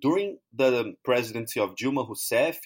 during 0.01 0.39
the 0.53 0.95
presidency 1.05 1.61
of 1.61 1.77
Dilma 1.77 2.07
Rousseff, 2.09 2.59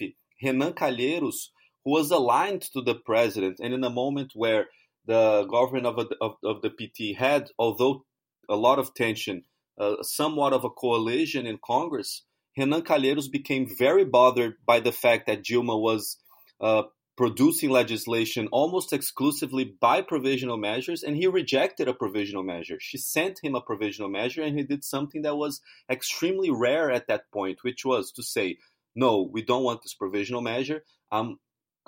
Renan 0.43 0.73
Calheiros, 0.73 1.49
who 1.85 1.91
was 1.91 2.11
aligned 2.11 2.63
to 2.73 2.81
the 2.81 2.95
president, 2.95 3.59
and 3.61 3.73
in 3.73 3.83
a 3.83 3.89
moment 3.89 4.31
where 4.35 4.67
the 5.05 5.45
government 5.49 5.85
of, 5.85 6.07
of, 6.19 6.35
of 6.43 6.61
the 6.61 6.69
PT 6.69 7.17
had, 7.17 7.49
although 7.57 8.03
a 8.51 8.55
lot 8.55 8.79
of 8.79 8.93
tension, 8.93 9.43
uh, 9.79 10.03
somewhat 10.03 10.53
of 10.53 10.63
a 10.63 10.69
coalition 10.69 11.47
in 11.47 11.57
Congress, 11.63 12.23
Renan 12.57 12.81
Calheiros 12.81 13.31
became 13.31 13.65
very 13.77 14.05
bothered 14.05 14.55
by 14.65 14.79
the 14.79 14.91
fact 14.91 15.25
that 15.27 15.43
Dilma 15.43 15.79
was 15.79 16.17
uh, 16.59 16.83
producing 17.17 17.69
legislation 17.69 18.47
almost 18.51 18.91
exclusively 18.93 19.75
by 19.79 20.01
provisional 20.01 20.57
measures, 20.57 21.03
and 21.03 21.15
he 21.15 21.27
rejected 21.27 21.87
a 21.87 21.93
provisional 21.93 22.43
measure. 22.43 22.77
She 22.79 22.97
sent 22.97 23.39
him 23.43 23.55
a 23.55 23.61
provisional 23.61 24.09
measure, 24.09 24.41
and 24.43 24.57
he 24.57 24.63
did 24.63 24.83
something 24.83 25.21
that 25.21 25.37
was 25.37 25.61
extremely 25.89 26.49
rare 26.51 26.91
at 26.91 27.07
that 27.07 27.31
point, 27.31 27.63
which 27.63 27.85
was 27.85 28.11
to 28.13 28.23
say, 28.23 28.57
No, 28.95 29.21
we 29.21 29.41
don't 29.41 29.63
want 29.63 29.83
this 29.83 29.93
provisional 29.93 30.41
measure. 30.41 30.83
I'm 31.11 31.39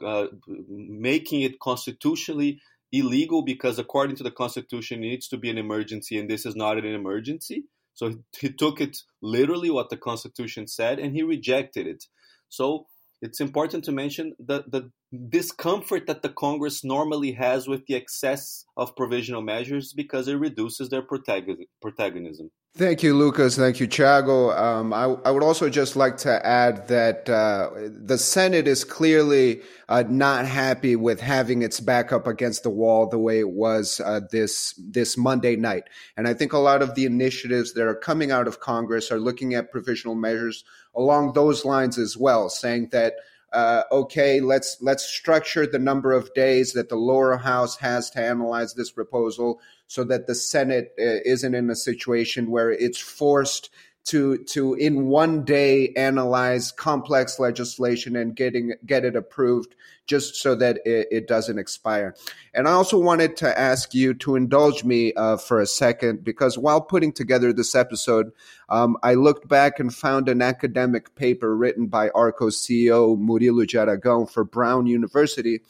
uh, 0.04 0.28
making 0.48 1.42
it 1.42 1.60
constitutionally 1.60 2.62
illegal 2.94 3.42
because, 3.42 3.80
according 3.80 4.16
to 4.18 4.24
the 4.24 4.32
Constitution, 4.32 5.04
it 5.04 5.08
needs 5.08 5.28
to 5.30 5.38
be 5.38 5.50
an 5.50 5.58
emergency, 5.58 6.18
and 6.18 6.30
this 6.30 6.46
is 6.46 6.56
not 6.56 6.78
an 6.78 6.86
emergency. 6.86 7.66
So 7.96 8.14
he 8.40 8.50
took 8.54 8.80
it 8.80 8.98
literally 9.22 9.70
what 9.70 9.90
the 9.90 9.98
Constitution 9.98 10.68
said, 10.68 11.00
and 11.00 11.14
he 11.14 11.24
rejected 11.24 11.88
it. 11.88 12.06
So 12.50 12.86
it's 13.24 13.40
important 13.40 13.86
to 13.86 13.94
mention 13.94 14.34
the, 14.38 14.66
the 14.68 14.92
discomfort 15.30 16.08
that 16.08 16.24
the 16.24 16.30
Congress 16.30 16.84
normally 16.84 17.32
has 17.32 17.70
with 17.70 17.86
the 17.86 17.96
excess 17.96 18.66
of 18.76 18.98
provisional 18.98 19.42
measures 19.42 19.94
because 19.94 20.28
it 20.28 20.36
reduces 20.36 20.90
their 20.90 21.02
protagonism. 21.02 22.52
Thank 22.76 23.02
you, 23.04 23.16
Lucas. 23.16 23.56
Thank 23.56 23.80
you, 23.80 23.88
Thiago. 23.88 24.58
Um, 24.58 24.94
I, 24.94 25.04
I, 25.04 25.32
would 25.32 25.44
also 25.44 25.70
just 25.70 25.96
like 25.96 26.18
to 26.18 26.46
add 26.46 26.88
that 26.88 27.30
uh, 27.30 27.70
the 27.76 28.18
Senate 28.18 28.68
is 28.68 28.84
clearly 28.84 29.62
uh, 29.88 30.04
not 30.10 30.48
happy 30.48 30.96
with 30.96 31.22
having 31.22 31.62
its 31.62 31.80
back 31.80 32.12
up 32.12 32.26
against 32.26 32.64
the 32.64 32.72
wall 32.72 33.08
the 33.08 33.20
way 33.20 33.38
it 33.38 33.52
was 33.52 34.02
uh, 34.04 34.22
this 34.32 34.74
this 34.80 35.16
Monday 35.18 35.56
night. 35.56 35.84
And 36.18 36.28
I 36.28 36.34
think 36.34 36.52
a 36.52 36.58
lot 36.58 36.82
of 36.82 36.96
the 36.96 37.06
initiatives 37.06 37.74
that 37.74 37.86
are 37.86 37.96
coming 37.96 38.32
out 38.32 38.48
of 38.48 38.60
Congress 38.60 39.12
are 39.12 39.20
looking 39.20 39.54
at 39.54 39.72
provisional 39.72 40.16
measures 40.16 40.64
along 40.96 41.34
those 41.34 41.66
lines 41.66 41.98
as 41.98 42.18
well, 42.18 42.50
saying 42.50 42.90
that 42.92 43.16
uh, 43.54 43.84
okay, 43.92 44.42
let's 44.42 44.78
let's 44.82 45.06
structure 45.06 45.68
the 45.68 45.78
number 45.78 46.12
of 46.12 46.34
days 46.34 46.74
that 46.74 46.90
the 46.90 46.96
lower 46.96 47.38
house 47.38 47.78
has 47.78 48.10
to 48.10 48.20
analyze 48.20 48.74
this 48.74 48.90
proposal, 48.90 49.62
so 49.86 50.04
that 50.04 50.26
the 50.26 50.34
Senate 50.34 50.92
uh, 51.00 51.22
isn't 51.24 51.54
in 51.54 51.70
a 51.70 51.76
situation 51.76 52.50
where 52.50 52.72
it's 52.72 53.00
forced 53.00 53.70
to 54.06 54.38
to 54.44 54.74
in 54.74 55.08
one 55.08 55.46
day 55.46 55.94
analyze 55.96 56.72
complex 56.72 57.40
legislation 57.40 58.16
and 58.16 58.36
getting 58.36 58.74
get 58.86 59.06
it 59.06 59.16
approved 59.16 59.76
just 60.06 60.36
so 60.36 60.54
that 60.56 60.80
it, 60.86 61.08
it 61.12 61.28
doesn't 61.28 61.58
expire. 61.58 62.14
And 62.54 62.68
I 62.68 62.72
also 62.72 63.00
wanted 63.00 63.38
to 63.38 63.58
ask 63.58 63.94
you 63.94 64.14
to 64.16 64.36
indulge 64.36 64.84
me 64.84 65.14
uh, 65.14 65.38
for 65.38 65.62
a 65.62 65.66
second 65.66 66.24
because 66.26 66.58
while 66.58 66.82
putting 66.82 67.14
together 67.14 67.54
this 67.54 67.74
episode, 67.74 68.32
um, 68.68 68.98
I 69.02 69.14
looked 69.14 69.48
back 69.48 69.80
and 69.80 69.94
found 69.94 70.28
an 70.28 70.42
academic 70.42 71.16
paper 71.16 71.56
written 71.56 71.88
by 71.88 72.10
Arko's 72.10 72.58
CEO 72.58 73.18
Murilo 73.18 73.66
de 73.66 73.78
Aragão 73.78 74.30
for 74.30 74.44
Brown 74.44 74.86
University. 74.86 75.62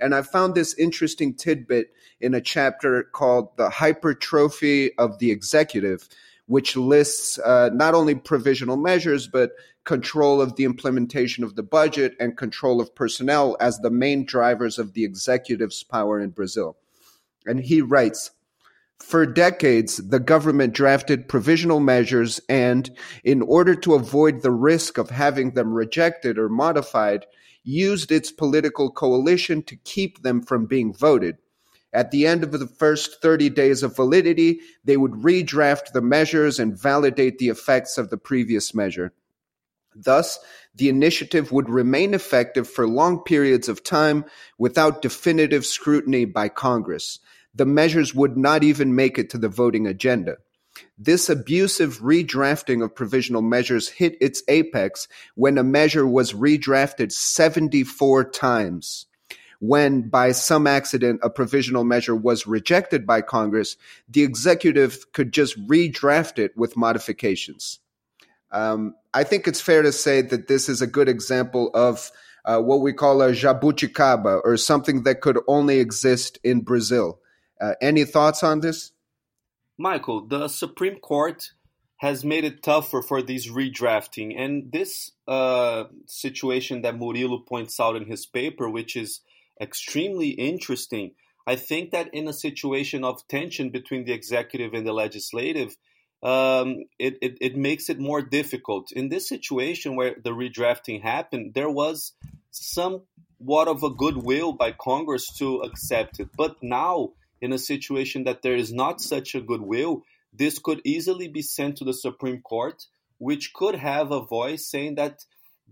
And 0.00 0.14
I 0.14 0.22
found 0.22 0.54
this 0.54 0.74
interesting 0.74 1.34
tidbit 1.34 1.92
in 2.20 2.34
a 2.34 2.40
chapter 2.40 3.04
called 3.04 3.56
The 3.56 3.70
Hypertrophy 3.70 4.96
of 4.98 5.18
the 5.20 5.30
Executive 5.30 6.08
which 6.46 6.76
lists 6.76 7.38
uh, 7.38 7.70
not 7.72 7.94
only 7.94 8.14
provisional 8.14 8.76
measures, 8.76 9.28
but 9.28 9.52
control 9.84 10.40
of 10.40 10.56
the 10.56 10.64
implementation 10.64 11.44
of 11.44 11.54
the 11.54 11.62
budget 11.62 12.14
and 12.18 12.36
control 12.36 12.80
of 12.80 12.94
personnel 12.94 13.56
as 13.60 13.78
the 13.78 13.90
main 13.90 14.24
drivers 14.24 14.78
of 14.78 14.92
the 14.94 15.04
executive's 15.04 15.82
power 15.82 16.20
in 16.20 16.30
Brazil. 16.30 16.76
And 17.46 17.60
he 17.60 17.80
writes, 17.80 18.32
for 18.98 19.26
decades, 19.26 19.98
the 19.98 20.18
government 20.18 20.72
drafted 20.72 21.28
provisional 21.28 21.80
measures 21.80 22.40
and, 22.48 22.90
in 23.24 23.42
order 23.42 23.74
to 23.74 23.94
avoid 23.94 24.40
the 24.40 24.50
risk 24.50 24.98
of 24.98 25.10
having 25.10 25.52
them 25.52 25.72
rejected 25.72 26.38
or 26.38 26.48
modified, 26.48 27.26
used 27.62 28.10
its 28.10 28.32
political 28.32 28.90
coalition 28.90 29.62
to 29.64 29.76
keep 29.76 30.22
them 30.22 30.40
from 30.40 30.66
being 30.66 30.94
voted. 30.94 31.36
At 31.96 32.10
the 32.10 32.26
end 32.26 32.44
of 32.44 32.52
the 32.52 32.66
first 32.66 33.22
30 33.22 33.48
days 33.48 33.82
of 33.82 33.96
validity, 33.96 34.60
they 34.84 34.98
would 34.98 35.12
redraft 35.12 35.92
the 35.92 36.02
measures 36.02 36.58
and 36.58 36.78
validate 36.78 37.38
the 37.38 37.48
effects 37.48 37.96
of 37.96 38.10
the 38.10 38.18
previous 38.18 38.74
measure. 38.74 39.14
Thus, 39.94 40.38
the 40.74 40.90
initiative 40.90 41.52
would 41.52 41.70
remain 41.70 42.12
effective 42.12 42.68
for 42.68 42.86
long 42.86 43.20
periods 43.20 43.66
of 43.70 43.82
time 43.82 44.26
without 44.58 45.00
definitive 45.00 45.64
scrutiny 45.64 46.26
by 46.26 46.50
Congress. 46.50 47.18
The 47.54 47.64
measures 47.64 48.14
would 48.14 48.36
not 48.36 48.62
even 48.62 48.94
make 48.94 49.18
it 49.18 49.30
to 49.30 49.38
the 49.38 49.48
voting 49.48 49.86
agenda. 49.86 50.36
This 50.98 51.30
abusive 51.30 52.00
redrafting 52.00 52.84
of 52.84 52.94
provisional 52.94 53.40
measures 53.40 53.88
hit 53.88 54.18
its 54.20 54.42
apex 54.48 55.08
when 55.34 55.56
a 55.56 55.64
measure 55.64 56.06
was 56.06 56.34
redrafted 56.34 57.10
74 57.10 58.32
times 58.32 59.06
when 59.60 60.08
by 60.08 60.32
some 60.32 60.66
accident 60.66 61.20
a 61.22 61.30
provisional 61.30 61.84
measure 61.84 62.14
was 62.14 62.46
rejected 62.46 63.06
by 63.06 63.20
Congress, 63.20 63.76
the 64.08 64.22
executive 64.22 65.12
could 65.12 65.32
just 65.32 65.58
redraft 65.66 66.38
it 66.38 66.56
with 66.56 66.76
modifications. 66.76 67.78
Um, 68.50 68.94
I 69.12 69.24
think 69.24 69.48
it's 69.48 69.60
fair 69.60 69.82
to 69.82 69.92
say 69.92 70.22
that 70.22 70.48
this 70.48 70.68
is 70.68 70.82
a 70.82 70.86
good 70.86 71.08
example 71.08 71.70
of 71.74 72.10
uh, 72.44 72.60
what 72.60 72.80
we 72.80 72.92
call 72.92 73.20
a 73.22 73.32
jabuticaba, 73.32 74.40
or 74.44 74.56
something 74.56 75.02
that 75.02 75.20
could 75.20 75.38
only 75.48 75.80
exist 75.80 76.38
in 76.44 76.60
Brazil. 76.60 77.18
Uh, 77.60 77.72
any 77.82 78.04
thoughts 78.04 78.42
on 78.44 78.60
this? 78.60 78.92
Michael, 79.76 80.26
the 80.26 80.48
Supreme 80.48 80.98
Court 81.00 81.50
has 81.98 82.24
made 82.24 82.44
it 82.44 82.62
tougher 82.62 83.02
for 83.02 83.22
these 83.22 83.50
redrafting. 83.50 84.38
And 84.38 84.70
this 84.70 85.12
uh, 85.26 85.84
situation 86.06 86.82
that 86.82 86.98
Murilo 86.98 87.44
points 87.44 87.80
out 87.80 87.96
in 87.96 88.06
his 88.06 88.26
paper, 88.26 88.68
which 88.68 88.96
is 88.96 89.20
extremely 89.60 90.30
interesting. 90.30 91.12
I 91.46 91.56
think 91.56 91.90
that 91.92 92.12
in 92.12 92.26
a 92.28 92.32
situation 92.32 93.04
of 93.04 93.26
tension 93.28 93.70
between 93.70 94.04
the 94.04 94.12
executive 94.12 94.74
and 94.74 94.86
the 94.86 94.92
legislative, 94.92 95.76
um, 96.22 96.84
it, 96.98 97.18
it, 97.22 97.38
it, 97.40 97.56
makes 97.56 97.88
it 97.88 98.00
more 98.00 98.22
difficult. 98.22 98.90
In 98.90 99.10
this 99.10 99.28
situation 99.28 99.94
where 99.94 100.16
the 100.22 100.30
redrafting 100.30 101.02
happened, 101.02 101.54
there 101.54 101.70
was 101.70 102.12
somewhat 102.50 103.68
of 103.68 103.82
a 103.82 103.90
goodwill 103.90 104.52
by 104.52 104.72
Congress 104.72 105.26
to 105.38 105.60
accept 105.60 106.18
it. 106.18 106.30
But 106.36 106.56
now, 106.62 107.12
in 107.40 107.52
a 107.52 107.58
situation 107.58 108.24
that 108.24 108.42
there 108.42 108.56
is 108.56 108.72
not 108.72 109.00
such 109.00 109.34
a 109.34 109.40
goodwill, 109.40 110.02
this 110.32 110.58
could 110.58 110.80
easily 110.84 111.28
be 111.28 111.42
sent 111.42 111.76
to 111.76 111.84
the 111.84 111.94
Supreme 111.94 112.40
Court, 112.40 112.86
which 113.18 113.52
could 113.52 113.76
have 113.76 114.10
a 114.10 114.24
voice 114.24 114.68
saying 114.68 114.96
that 114.96 115.20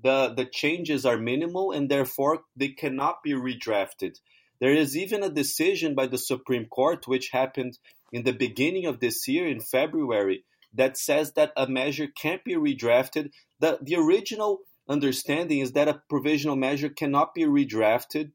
the, 0.02 0.34
the 0.36 0.44
changes 0.44 1.06
are 1.06 1.18
minimal 1.18 1.72
and 1.72 1.88
therefore 1.88 2.42
they 2.56 2.68
cannot 2.68 3.22
be 3.22 3.32
redrafted. 3.32 4.18
There 4.60 4.74
is 4.74 4.96
even 4.96 5.22
a 5.22 5.30
decision 5.30 5.94
by 5.94 6.06
the 6.06 6.18
Supreme 6.18 6.66
Court, 6.66 7.06
which 7.06 7.30
happened 7.30 7.78
in 8.12 8.24
the 8.24 8.32
beginning 8.32 8.86
of 8.86 9.00
this 9.00 9.26
year 9.26 9.46
in 9.46 9.60
February, 9.60 10.44
that 10.74 10.96
says 10.96 11.32
that 11.32 11.52
a 11.56 11.66
measure 11.66 12.06
can't 12.06 12.44
be 12.44 12.54
redrafted. 12.54 13.30
The, 13.60 13.78
the 13.80 13.96
original 13.96 14.60
understanding 14.88 15.60
is 15.60 15.72
that 15.72 15.88
a 15.88 16.02
provisional 16.08 16.56
measure 16.56 16.88
cannot 16.88 17.34
be 17.34 17.44
redrafted 17.44 18.32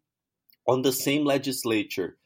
on 0.67 0.82
the 0.82 0.91
same 0.91 1.26
legislature. 1.26 2.17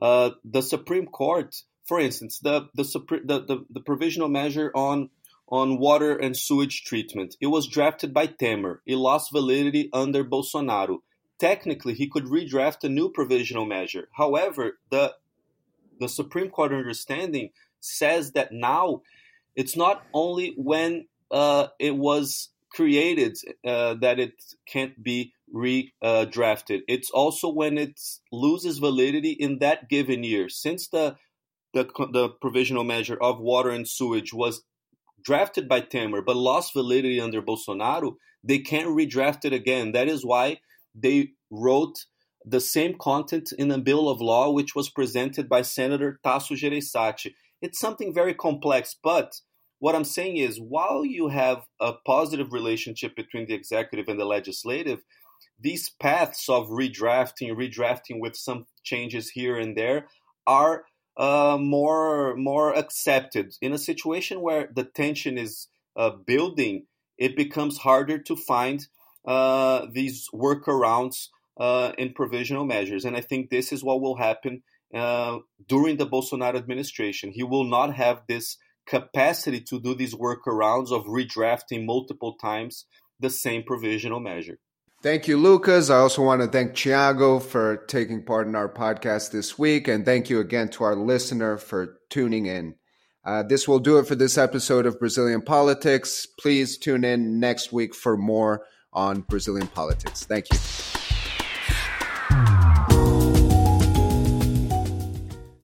Uh, 0.00 0.30
the 0.44 0.62
Supreme 0.62 1.06
Court, 1.06 1.54
for 1.86 2.00
instance, 2.00 2.38
the, 2.40 2.68
the, 2.74 2.82
the, 2.82 3.40
the, 3.40 3.64
the 3.70 3.80
provisional 3.80 4.28
measure 4.28 4.70
on 4.74 5.10
on 5.54 5.78
water 5.78 6.16
and 6.16 6.36
sewage 6.36 6.82
treatment. 6.82 7.36
It 7.40 7.46
was 7.46 7.68
drafted 7.68 8.12
by 8.12 8.26
Temer. 8.26 8.78
It 8.86 8.96
lost 8.96 9.30
validity 9.30 9.88
under 9.92 10.24
Bolsonaro. 10.24 10.98
Technically, 11.38 11.94
he 11.94 12.08
could 12.08 12.24
redraft 12.24 12.82
a 12.82 12.88
new 12.88 13.08
provisional 13.08 13.64
measure. 13.64 14.08
However, 14.16 14.78
the 14.90 15.14
the 16.00 16.08
Supreme 16.08 16.50
Court 16.50 16.72
understanding 16.72 17.50
says 17.78 18.32
that 18.32 18.50
now 18.50 19.02
it's 19.54 19.76
not 19.76 20.02
only 20.12 20.54
when 20.56 21.06
uh, 21.30 21.68
it 21.78 21.94
was 21.94 22.48
created 22.70 23.36
uh, 23.64 23.94
that 23.94 24.18
it 24.18 24.34
can't 24.66 25.00
be 25.00 25.32
redrafted. 25.54 26.80
it's 26.88 27.10
also 27.10 27.48
when 27.48 27.78
it 27.78 28.00
loses 28.32 28.78
validity 28.78 29.30
in 29.30 29.60
that 29.60 29.88
given 29.88 30.24
year. 30.24 30.48
Since 30.48 30.88
the, 30.88 31.14
the 31.74 31.84
the 32.18 32.28
provisional 32.44 32.82
measure 32.82 33.18
of 33.28 33.38
water 33.38 33.70
and 33.70 33.86
sewage 33.86 34.32
was 34.34 34.64
drafted 35.24 35.68
by 35.68 35.80
Temer 35.80 36.24
but 36.24 36.36
lost 36.36 36.72
validity 36.72 37.20
under 37.20 37.42
Bolsonaro, 37.42 38.16
they 38.42 38.58
can't 38.58 38.88
redraft 38.88 39.44
it 39.44 39.52
again. 39.52 39.92
That 39.92 40.08
is 40.08 40.24
why 40.24 40.58
they 40.94 41.30
wrote 41.50 42.04
the 42.44 42.60
same 42.60 42.96
content 42.98 43.52
in 43.58 43.70
a 43.70 43.78
bill 43.78 44.08
of 44.08 44.20
law 44.20 44.50
which 44.50 44.74
was 44.74 44.90
presented 44.90 45.48
by 45.48 45.62
Senator 45.62 46.20
Tasso 46.22 46.54
Jereissati. 46.54 47.32
It's 47.62 47.80
something 47.80 48.12
very 48.12 48.34
complex, 48.34 48.94
but 49.02 49.40
what 49.78 49.94
I'm 49.94 50.04
saying 50.04 50.36
is 50.36 50.60
while 50.60 51.04
you 51.04 51.28
have 51.28 51.64
a 51.80 51.94
positive 52.06 52.52
relationship 52.52 53.16
between 53.16 53.46
the 53.46 53.54
executive 53.54 54.08
and 54.08 54.20
the 54.20 54.24
legislative, 54.26 55.00
these 55.58 55.90
paths 56.00 56.48
of 56.48 56.68
redrafting, 56.68 57.52
redrafting 57.56 58.20
with 58.20 58.36
some 58.36 58.66
changes 58.82 59.30
here 59.30 59.56
and 59.56 59.76
there 59.76 60.06
are 60.46 60.84
uh, 61.16 61.58
more 61.60 62.34
more 62.36 62.74
accepted. 62.74 63.54
In 63.60 63.72
a 63.72 63.78
situation 63.78 64.40
where 64.40 64.68
the 64.74 64.84
tension 64.84 65.38
is 65.38 65.68
uh, 65.96 66.10
building, 66.10 66.86
it 67.18 67.36
becomes 67.36 67.78
harder 67.78 68.18
to 68.18 68.36
find 68.36 68.86
uh, 69.26 69.86
these 69.92 70.28
workarounds 70.34 71.28
uh, 71.58 71.92
in 71.98 72.12
provisional 72.12 72.64
measures, 72.64 73.04
and 73.04 73.16
I 73.16 73.20
think 73.20 73.50
this 73.50 73.72
is 73.72 73.84
what 73.84 74.00
will 74.00 74.16
happen 74.16 74.62
uh, 74.92 75.38
during 75.68 75.96
the 75.96 76.06
Bolsonaro 76.06 76.56
administration. 76.56 77.32
He 77.32 77.42
will 77.42 77.64
not 77.64 77.94
have 77.94 78.22
this 78.28 78.56
capacity 78.86 79.60
to 79.60 79.80
do 79.80 79.94
these 79.94 80.14
workarounds 80.14 80.92
of 80.92 81.04
redrafting 81.04 81.86
multiple 81.86 82.34
times 82.34 82.86
the 83.20 83.30
same 83.30 83.62
provisional 83.62 84.20
measure. 84.20 84.58
Thank 85.04 85.28
you, 85.28 85.36
Lucas. 85.36 85.90
I 85.90 85.98
also 85.98 86.22
want 86.22 86.40
to 86.40 86.48
thank 86.48 86.72
Thiago 86.72 87.42
for 87.42 87.76
taking 87.88 88.24
part 88.24 88.46
in 88.46 88.54
our 88.54 88.70
podcast 88.70 89.32
this 89.32 89.58
week. 89.58 89.86
And 89.86 90.02
thank 90.02 90.30
you 90.30 90.40
again 90.40 90.70
to 90.70 90.84
our 90.84 90.96
listener 90.96 91.58
for 91.58 91.98
tuning 92.08 92.46
in. 92.46 92.76
Uh, 93.22 93.42
this 93.42 93.68
will 93.68 93.80
do 93.80 93.98
it 93.98 94.06
for 94.06 94.14
this 94.14 94.38
episode 94.38 94.86
of 94.86 94.98
Brazilian 94.98 95.42
Politics. 95.42 96.26
Please 96.40 96.78
tune 96.78 97.04
in 97.04 97.38
next 97.38 97.70
week 97.70 97.94
for 97.94 98.16
more 98.16 98.64
on 98.94 99.20
Brazilian 99.20 99.66
politics. 99.66 100.24
Thank 100.24 100.50
you. 100.50 101.03